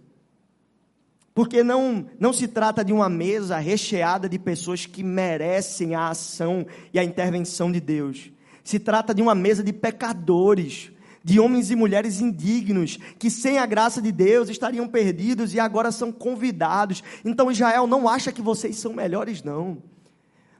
[1.33, 6.65] Porque não, não se trata de uma mesa recheada de pessoas que merecem a ação
[6.93, 8.32] e a intervenção de Deus.
[8.63, 10.91] Se trata de uma mesa de pecadores,
[11.23, 15.91] de homens e mulheres indignos, que sem a graça de Deus estariam perdidos e agora
[15.91, 17.03] são convidados.
[17.23, 19.81] Então Israel não acha que vocês são melhores, não.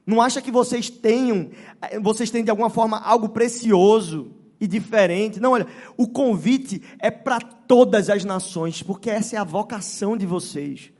[0.06, 5.40] Não acha que vocês tenham, eh, vocês têm de alguma forma algo precioso e diferente.
[5.40, 10.26] Não, olha, o convite é para todas as nações, porque essa é a vocação de
[10.26, 10.90] vocês.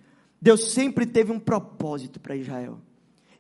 [0.40, 2.78] Deus sempre teve um propósito para Israel.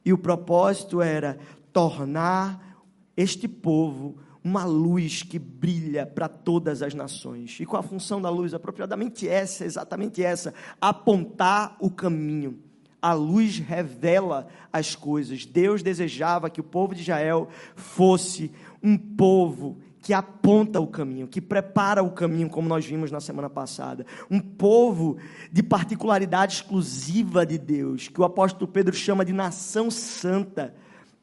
[0.04, 1.38] E o propósito era
[1.72, 2.73] tornar
[3.16, 7.56] este povo uma luz que brilha para todas as nações.
[7.58, 8.52] E qual a função da luz?
[8.52, 12.58] Apropriadamente essa, exatamente essa: apontar o caminho.
[13.00, 15.46] A luz revela as coisas.
[15.46, 18.50] Deus desejava que o povo de Israel fosse
[18.82, 23.48] um povo que aponta o caminho, que prepara o caminho, como nós vimos na semana
[23.48, 24.04] passada.
[24.30, 25.16] Um povo
[25.50, 30.74] de particularidade exclusiva de Deus, que o apóstolo Pedro chama de nação santa.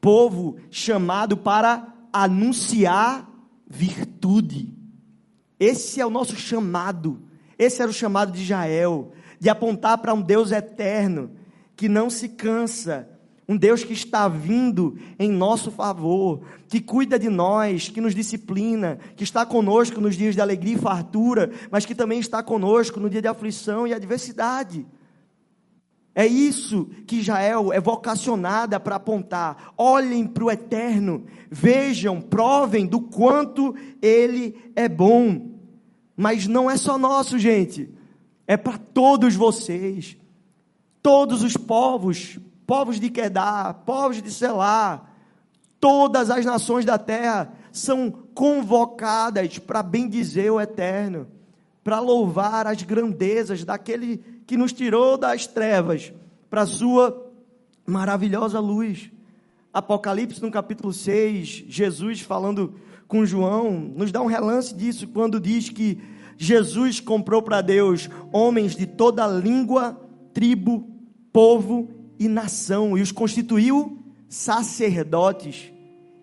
[0.02, 3.30] Povo chamado para anunciar
[3.68, 4.76] virtude.
[5.60, 7.22] Esse é o nosso chamado.
[7.56, 11.30] Esse era o chamado de Israel, de apontar para um Deus eterno,
[11.76, 13.08] que não se cansa,
[13.48, 18.98] um Deus que está vindo em nosso favor, que cuida de nós, que nos disciplina,
[19.14, 23.08] que está conosco nos dias de alegria e fartura, mas que também está conosco no
[23.08, 24.84] dia de aflição e adversidade.
[26.14, 29.72] É isso que Israel é vocacionada para apontar.
[29.76, 35.52] Olhem para o eterno, vejam, provem do quanto ele é bom.
[36.16, 37.88] Mas não é só nosso, gente,
[38.46, 40.16] é para todos vocês,
[41.02, 42.38] todos os povos
[42.72, 45.02] povos de Quedar, povos de Selá,
[45.78, 51.26] todas as nações da terra são convocadas para bendizer o Eterno,
[51.84, 56.12] para louvar as grandezas daquele que nos tirou das trevas
[56.50, 57.30] para a sua
[57.86, 59.10] maravilhosa luz.
[59.72, 62.74] Apocalipse no capítulo 6, Jesus falando
[63.08, 65.98] com João, nos dá um relance disso quando diz que
[66.36, 70.00] Jesus comprou para Deus homens de toda língua,
[70.32, 70.88] tribo,
[71.32, 75.72] povo e nação, e os constituiu sacerdotes.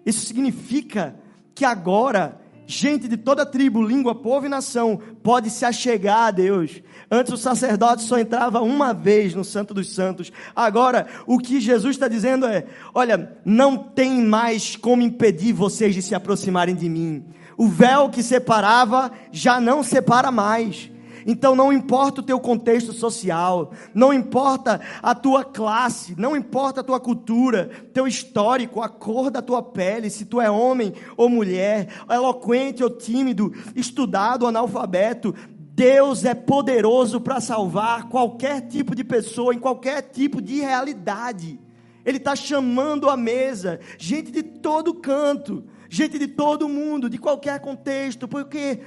[0.05, 1.15] Isso significa
[1.53, 6.83] que agora, gente de toda tribo, língua, povo e nação pode se achegar a Deus.
[7.09, 10.31] Antes o sacerdote só entrava uma vez no Santo dos Santos.
[10.55, 16.03] Agora, o que Jesus está dizendo é: olha, não tem mais como impedir vocês de
[16.03, 17.25] se aproximarem de mim.
[17.57, 20.91] O véu que separava já não separa mais.
[21.25, 26.83] Então não importa o teu contexto social, não importa a tua classe, não importa a
[26.83, 31.89] tua cultura, teu histórico, a cor da tua pele, se tu é homem ou mulher,
[32.09, 35.33] eloquente ou tímido, estudado ou analfabeto,
[35.79, 41.57] Deus é poderoso para salvar qualquer tipo de pessoa, em qualquer tipo de realidade.
[42.05, 47.59] Ele está chamando à mesa gente de todo canto, gente de todo mundo, de qualquer
[47.59, 48.81] contexto, porque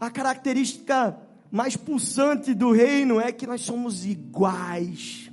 [0.00, 1.16] a característica
[1.50, 5.30] mais pulsante do reino é que nós somos iguais.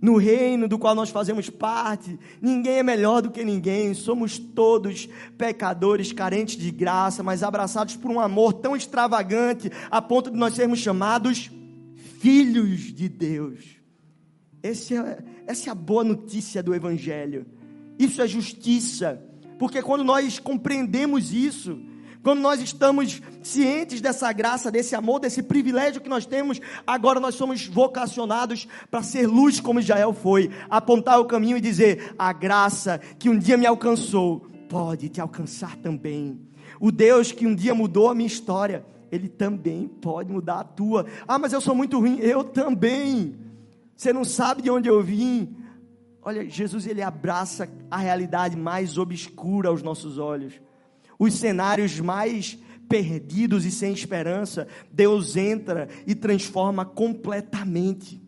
[0.00, 2.18] no reino do qual nós fazemos parte.
[2.40, 3.94] Ninguém é melhor do que ninguém.
[3.94, 10.30] Somos todos pecadores, carentes de graça, mas abraçados por um amor tão extravagante a ponto
[10.30, 11.50] de nós sermos chamados
[12.20, 13.64] filhos de Deus.
[14.62, 14.70] É,
[15.46, 17.46] essa é a boa notícia do Evangelho.
[17.98, 19.22] Isso é justiça,
[19.58, 21.80] porque quando nós compreendemos isso,
[22.26, 27.36] quando nós estamos cientes dessa graça, desse amor, desse privilégio que nós temos, agora nós
[27.36, 32.98] somos vocacionados para ser luz como Israel foi, apontar o caminho e dizer: a graça
[33.16, 36.40] que um dia me alcançou pode te alcançar também.
[36.80, 41.06] O Deus que um dia mudou a minha história, ele também pode mudar a tua.
[41.28, 43.38] Ah, mas eu sou muito ruim, eu também.
[43.94, 45.56] Você não sabe de onde eu vim.
[46.22, 50.60] Olha, Jesus ele abraça a realidade mais obscura aos nossos olhos
[51.18, 52.58] os cenários mais
[52.88, 58.22] perdidos e sem esperança, Deus entra e transforma completamente.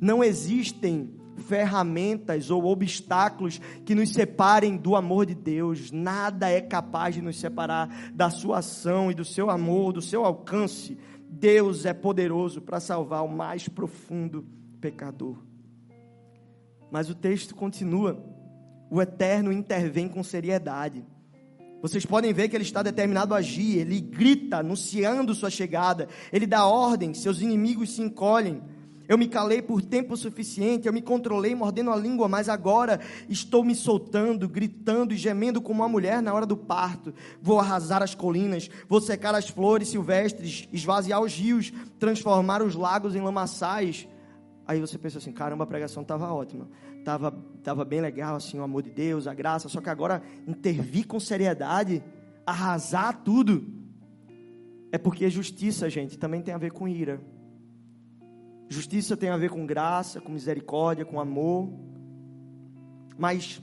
[0.00, 5.90] Não existem ferramentas ou obstáculos que nos separem do amor de Deus.
[5.90, 10.24] Nada é capaz de nos separar da sua ação e do seu amor, do seu
[10.24, 10.98] alcance.
[11.28, 14.46] Deus é poderoso para salvar o mais profundo
[14.80, 15.36] pecador.
[16.90, 18.24] Mas o texto continua.
[18.90, 21.04] O Eterno intervém com seriedade.
[21.82, 26.46] Vocês podem ver que ele está determinado a agir, ele grita, anunciando sua chegada, ele
[26.46, 28.62] dá ordem, seus inimigos se encolhem.
[29.08, 33.62] Eu me calei por tempo suficiente, eu me controlei mordendo a língua, mas agora estou
[33.62, 37.14] me soltando, gritando e gemendo como uma mulher na hora do parto.
[37.40, 43.14] Vou arrasar as colinas, vou secar as flores silvestres, esvaziar os rios, transformar os lagos
[43.14, 44.08] em lamaçais.
[44.66, 46.68] Aí você pensa assim: caramba, a pregação estava ótima
[47.06, 47.30] estava
[47.62, 51.20] tava bem legal, assim, o amor de Deus, a graça, só que agora intervir com
[51.20, 52.02] seriedade,
[52.44, 53.64] arrasar tudo,
[54.90, 57.20] é porque justiça, gente, também tem a ver com ira.
[58.68, 61.72] Justiça tem a ver com graça, com misericórdia, com amor,
[63.16, 63.62] mas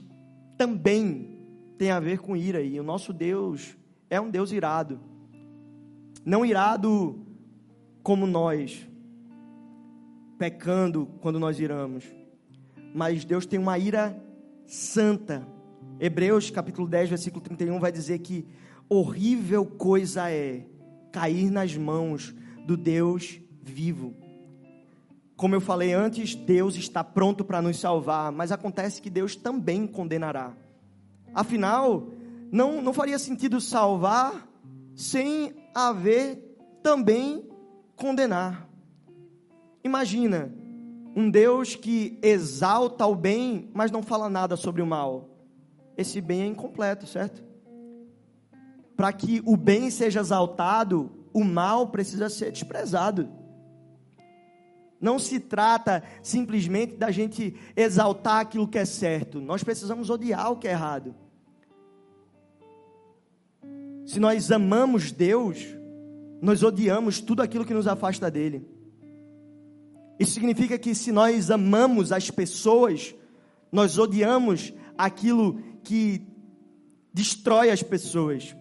[0.56, 1.38] também
[1.76, 3.76] tem a ver com ira, e o nosso Deus
[4.08, 4.98] é um Deus irado,
[6.24, 7.26] não irado
[8.02, 8.88] como nós,
[10.38, 12.23] pecando quando nós iramos
[12.94, 14.16] mas Deus tem uma ira
[14.64, 15.44] santa.
[15.98, 18.46] Hebreus capítulo 10, versículo 31 vai dizer que
[18.88, 20.64] horrível coisa é
[21.10, 22.32] cair nas mãos
[22.64, 24.14] do Deus vivo.
[25.36, 29.88] Como eu falei antes, Deus está pronto para nos salvar, mas acontece que Deus também
[29.88, 30.56] condenará.
[31.34, 32.08] Afinal,
[32.52, 34.48] não, não faria sentido salvar
[34.94, 37.44] sem haver também
[37.96, 38.68] condenar.
[39.82, 40.54] Imagina,
[41.14, 45.28] um Deus que exalta o bem, mas não fala nada sobre o mal.
[45.96, 47.42] Esse bem é incompleto, certo?
[48.96, 53.28] Para que o bem seja exaltado, o mal precisa ser desprezado.
[55.00, 59.40] Não se trata simplesmente da gente exaltar aquilo que é certo.
[59.40, 61.14] Nós precisamos odiar o que é errado.
[64.06, 65.64] Se nós amamos Deus,
[66.40, 68.73] nós odiamos tudo aquilo que nos afasta dele.
[70.18, 73.14] Isso significa que se nós amamos as pessoas,
[73.72, 76.26] nós odiamos aquilo que
[77.12, 78.56] destrói as pessoas.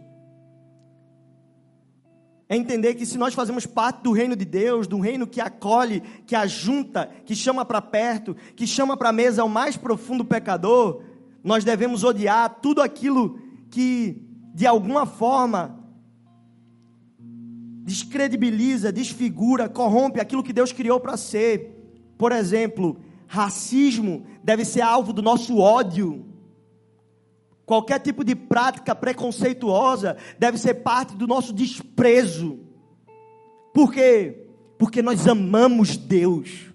[2.49, 6.01] É entender que se nós fazemos parte do reino de Deus, do reino que acolhe,
[6.25, 11.01] que ajunta, que chama para perto, que chama para a mesa o mais profundo pecador,
[11.43, 13.39] nós devemos odiar tudo aquilo
[13.69, 14.21] que
[14.53, 15.82] de alguma forma
[17.83, 22.13] descredibiliza, desfigura, corrompe aquilo que Deus criou para ser.
[22.17, 26.25] Por exemplo, racismo deve ser alvo do nosso ódio.
[27.65, 32.59] Qualquer tipo de prática preconceituosa deve ser parte do nosso desprezo.
[33.73, 34.47] Por quê?
[34.77, 36.71] Porque nós amamos Deus.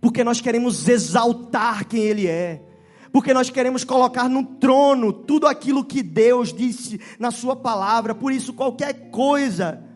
[0.00, 2.62] Porque nós queremos exaltar quem Ele é.
[3.10, 8.14] Porque nós queremos colocar no trono tudo aquilo que Deus disse na Sua palavra.
[8.14, 9.91] Por isso, qualquer coisa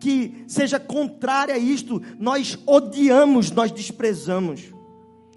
[0.00, 4.74] que seja contrária a isto, nós odiamos, nós desprezamos.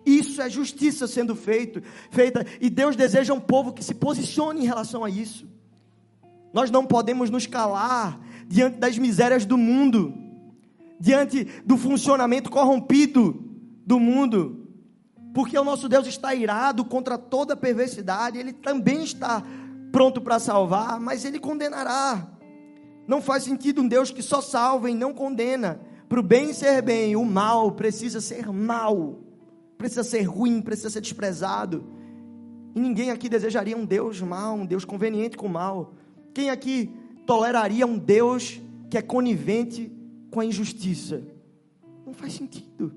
[0.06, 4.68] Isso é justiça sendo feito, feita, e Deus deseja um povo que se posicione em
[4.68, 5.48] relação a isso.
[6.54, 10.14] Nós não podemos nos calar diante das misérias do mundo,
[11.00, 13.46] diante do funcionamento corrompido
[13.86, 14.68] do mundo,
[15.34, 19.44] porque o nosso Deus está irado contra toda perversidade, ele também está
[19.92, 22.39] pronto para salvar, mas ele condenará.
[23.10, 25.82] Não faz sentido um Deus que só salva e não condena.
[26.08, 29.18] Para o bem ser bem, o mal precisa ser mal,
[29.80, 31.84] precisa ser ruim, precisa ser desprezado.
[32.76, 35.96] E ninguém aqui desejaria um Deus mal, um Deus conveniente com o mal.
[36.36, 36.94] Quem aqui
[37.26, 39.92] toleraria um Deus que é conivente
[40.30, 41.24] com a injustiça?
[42.06, 42.94] Não faz sentido.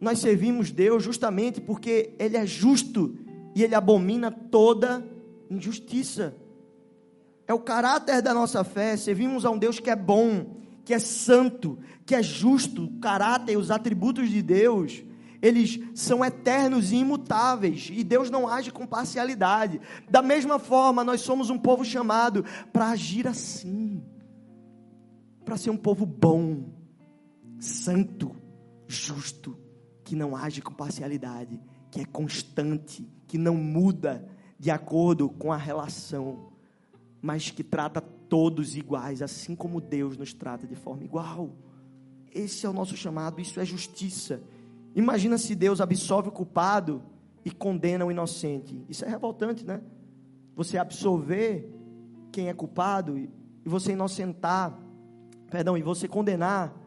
[0.00, 3.18] Nós servimos Deus justamente porque Ele é justo
[3.52, 5.04] e Ele abomina toda
[5.50, 6.36] injustiça.
[7.46, 8.96] É o caráter da nossa fé.
[8.96, 12.84] Servimos a um Deus que é bom, que é santo, que é justo.
[12.84, 15.02] O caráter e os atributos de Deus,
[15.42, 17.90] eles são eternos e imutáveis.
[17.92, 19.80] E Deus não age com parcialidade.
[20.08, 24.02] Da mesma forma, nós somos um povo chamado para agir assim.
[25.44, 26.72] Para ser um povo bom,
[27.58, 28.34] santo,
[28.88, 29.58] justo,
[30.02, 34.26] que não age com parcialidade, que é constante, que não muda
[34.58, 36.53] de acordo com a relação
[37.24, 41.56] mas que trata todos iguais, assim como Deus nos trata de forma igual.
[42.30, 44.42] Esse é o nosso chamado, isso é justiça.
[44.94, 47.02] Imagina se Deus absolve o culpado
[47.42, 48.84] e condena o inocente.
[48.90, 49.80] Isso é revoltante, né?
[50.54, 51.66] Você absolver
[52.30, 53.30] quem é culpado e
[53.64, 54.78] você inocentar,
[55.50, 56.78] perdão, e você condenar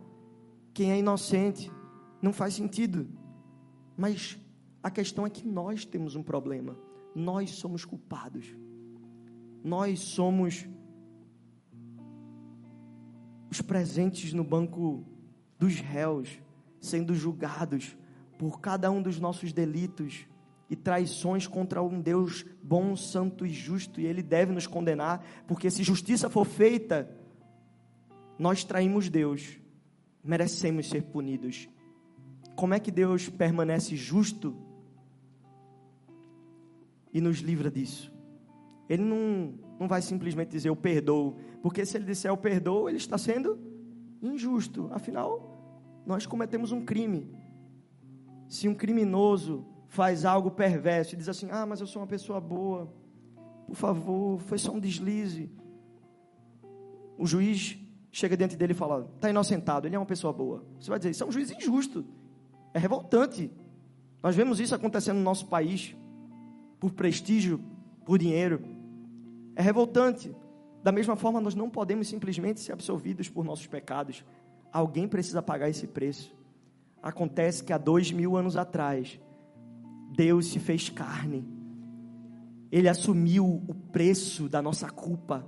[0.71, 1.71] quem é inocente.
[2.21, 3.07] Não faz sentido.
[3.97, 4.37] Mas
[4.83, 6.77] a questão é que nós temos um problema.
[7.15, 8.55] Nós somos culpados
[9.67, 10.65] nós somos
[13.51, 15.05] os presentes no banco
[15.59, 16.41] dos réus,
[16.79, 17.97] sendo julgados
[18.37, 20.25] por cada um dos nossos delitos
[20.69, 25.69] e traições contra um Deus bom, santo e justo, e Ele deve nos condenar, porque
[25.69, 27.09] se justiça for feita,
[28.39, 29.59] nós traímos Deus,
[30.23, 31.67] merecemos ser punidos.
[32.55, 34.55] Como é que Deus permanece justo
[37.13, 38.16] e nos livra disso?
[38.89, 42.97] Ele não, não vai simplesmente dizer eu perdoo, porque se ele disser eu perdoo, ele
[42.97, 43.59] está sendo
[44.21, 44.89] injusto.
[44.91, 47.29] Afinal, nós cometemos um crime.
[48.47, 52.39] Se um criminoso faz algo perverso e diz assim: Ah, mas eu sou uma pessoa
[52.39, 52.93] boa,
[53.65, 55.51] por favor, foi só um deslize.
[57.17, 57.77] O juiz
[58.11, 60.65] chega diante dele e fala: Está inocentado, ele é uma pessoa boa.
[60.79, 62.05] Você vai dizer: Isso é um juiz injusto,
[62.73, 63.51] é revoltante.
[64.23, 65.95] Nós vemos isso acontecendo no nosso país,
[66.79, 67.59] por prestígio,
[68.05, 68.76] por dinheiro.
[69.57, 70.35] É revoltante.
[70.83, 74.23] Da mesma forma, nós não podemos simplesmente ser absolvidos por nossos pecados.
[74.71, 76.31] Alguém precisa pagar esse preço.
[77.01, 79.19] Acontece que há dois mil anos atrás,
[80.15, 81.43] Deus se fez carne.
[82.71, 85.43] Ele assumiu o preço da nossa culpa.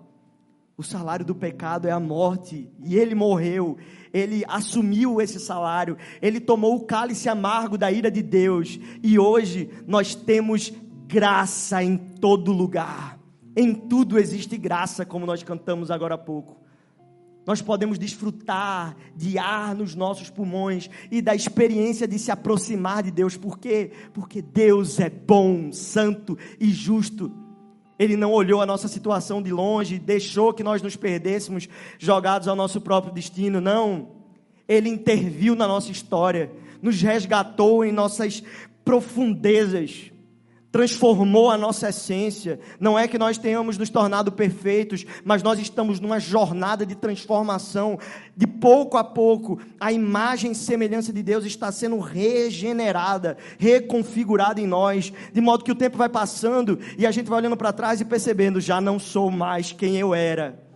[0.76, 3.78] O salário do pecado é a morte, e ele morreu.
[4.12, 5.98] Ele assumiu esse salário.
[6.20, 8.80] Ele tomou o cálice amargo da ira de Deus.
[9.04, 10.74] E hoje nós temos
[11.06, 13.19] graça em todo lugar.
[13.60, 16.56] Em tudo existe graça, como nós cantamos agora há pouco.
[17.46, 23.12] Nós podemos desfrutar de ar nos nossos pulmões e da experiência de se aproximar de
[23.12, 23.36] Deus.
[23.36, 23.92] Por quê?
[24.14, 27.34] Porque Deus é bom, santo e justo.
[28.00, 32.56] Ele não olhou a nossa situação de longe, deixou que nós nos perdêssemos jogados ao
[32.56, 33.60] nosso próprio destino.
[33.60, 34.08] Não.
[34.70, 36.50] Ele interviu na nossa história,
[36.82, 38.42] nos resgatou em nossas
[38.86, 40.14] profundezas
[40.72, 42.60] transformou a nossa essência.
[42.80, 47.98] Não é que nós tenhamos nos tornado perfeitos, mas nós estamos numa jornada de transformação.
[48.36, 54.68] De pouco a pouco, a imagem e semelhança de Deus está sendo regenerada, reconfigurada em
[54.68, 58.00] nós, de modo que o tempo vai passando e a gente vai olhando para trás
[58.00, 60.68] e percebendo: já não sou mais quem eu era.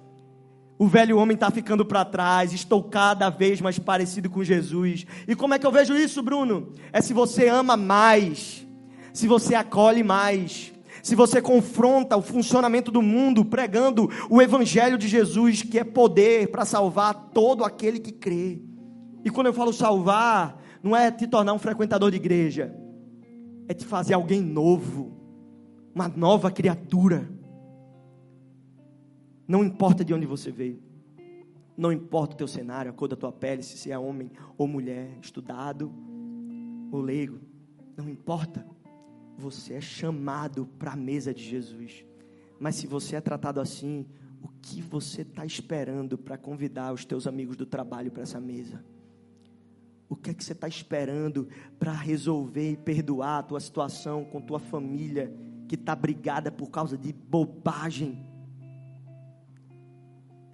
[0.78, 5.06] O velho homem está ficando para trás, estou cada vez mais parecido com Jesus.
[5.28, 6.74] E como é que eu vejo isso, Bruno?
[6.92, 8.68] É se você ama mais
[9.14, 15.08] se você acolhe mais, se você confronta o funcionamento do mundo pregando o evangelho de
[15.08, 18.60] Jesus, que é poder para salvar todo aquele que crê.
[19.24, 22.76] E quando eu falo salvar, não é te tornar um frequentador de igreja,
[23.68, 25.14] é te fazer alguém novo,
[25.94, 27.30] uma nova criatura.
[29.48, 30.82] Não importa de onde você veio.
[31.78, 34.68] Não importa o teu cenário, a cor da tua pele, se você é homem ou
[34.68, 35.92] mulher, estudado
[36.92, 37.40] ou leigo.
[37.96, 38.73] Não importa.
[39.38, 42.06] Você é chamado para a mesa de Jesus.
[42.60, 44.06] Mas se você é tratado assim,
[44.42, 48.84] o que você está esperando para convidar os teus amigos do trabalho para essa mesa?
[50.10, 51.48] O que é que você está esperando
[51.80, 55.34] para resolver e perdoar a tua situação com tua família
[55.68, 58.24] que está brigada por causa de bobagem?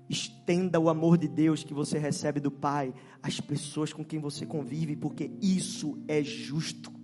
[0.10, 4.46] Estenda o amor de Deus que você recebe do Pai às pessoas com quem você
[4.46, 6.99] convive, porque isso é justo.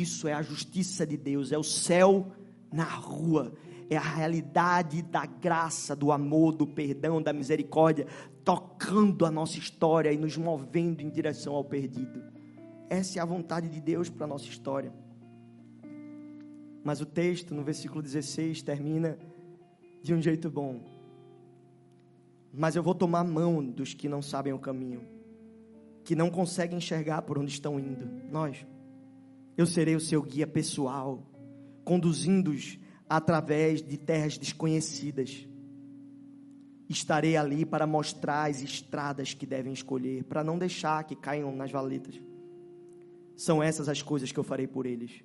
[0.00, 2.30] Isso é a justiça de Deus, é o céu
[2.70, 3.54] na rua,
[3.88, 8.06] é a realidade da graça, do amor, do perdão, da misericórdia,
[8.44, 12.22] tocando a nossa história e nos movendo em direção ao perdido.
[12.90, 14.92] Essa é a vontade de Deus para a nossa história.
[16.84, 19.18] Mas o texto, no versículo 16, termina
[20.02, 20.80] de um jeito bom.
[22.52, 25.00] Mas eu vou tomar mão dos que não sabem o caminho.
[26.04, 28.08] que não conseguem enxergar por onde estão indo.
[28.30, 28.64] Nós.
[29.56, 31.22] Eu serei o seu guia pessoal,
[31.84, 32.78] conduzindo-os
[33.08, 35.46] através de terras desconhecidas.
[36.88, 41.70] Estarei ali para mostrar as estradas que devem escolher, para não deixar que caiam nas
[41.70, 42.20] valetas.
[43.36, 45.22] São essas as coisas que eu farei por eles.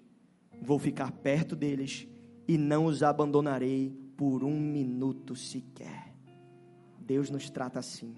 [0.61, 2.07] Vou ficar perto deles
[2.47, 6.13] e não os abandonarei por um minuto sequer.
[6.99, 8.13] Deus nos trata assim.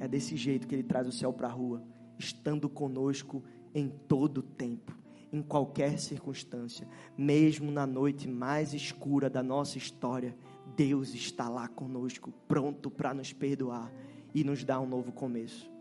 [0.00, 1.82] É desse jeito que Ele traz o céu para a rua,
[2.18, 3.42] estando conosco
[3.74, 4.96] em todo o tempo,
[5.34, 6.86] em qualquer circunstância,
[7.18, 10.36] mesmo na noite mais escura da nossa história.
[10.76, 13.92] Deus está lá conosco, pronto para nos perdoar
[14.32, 15.73] e nos dar um novo começo.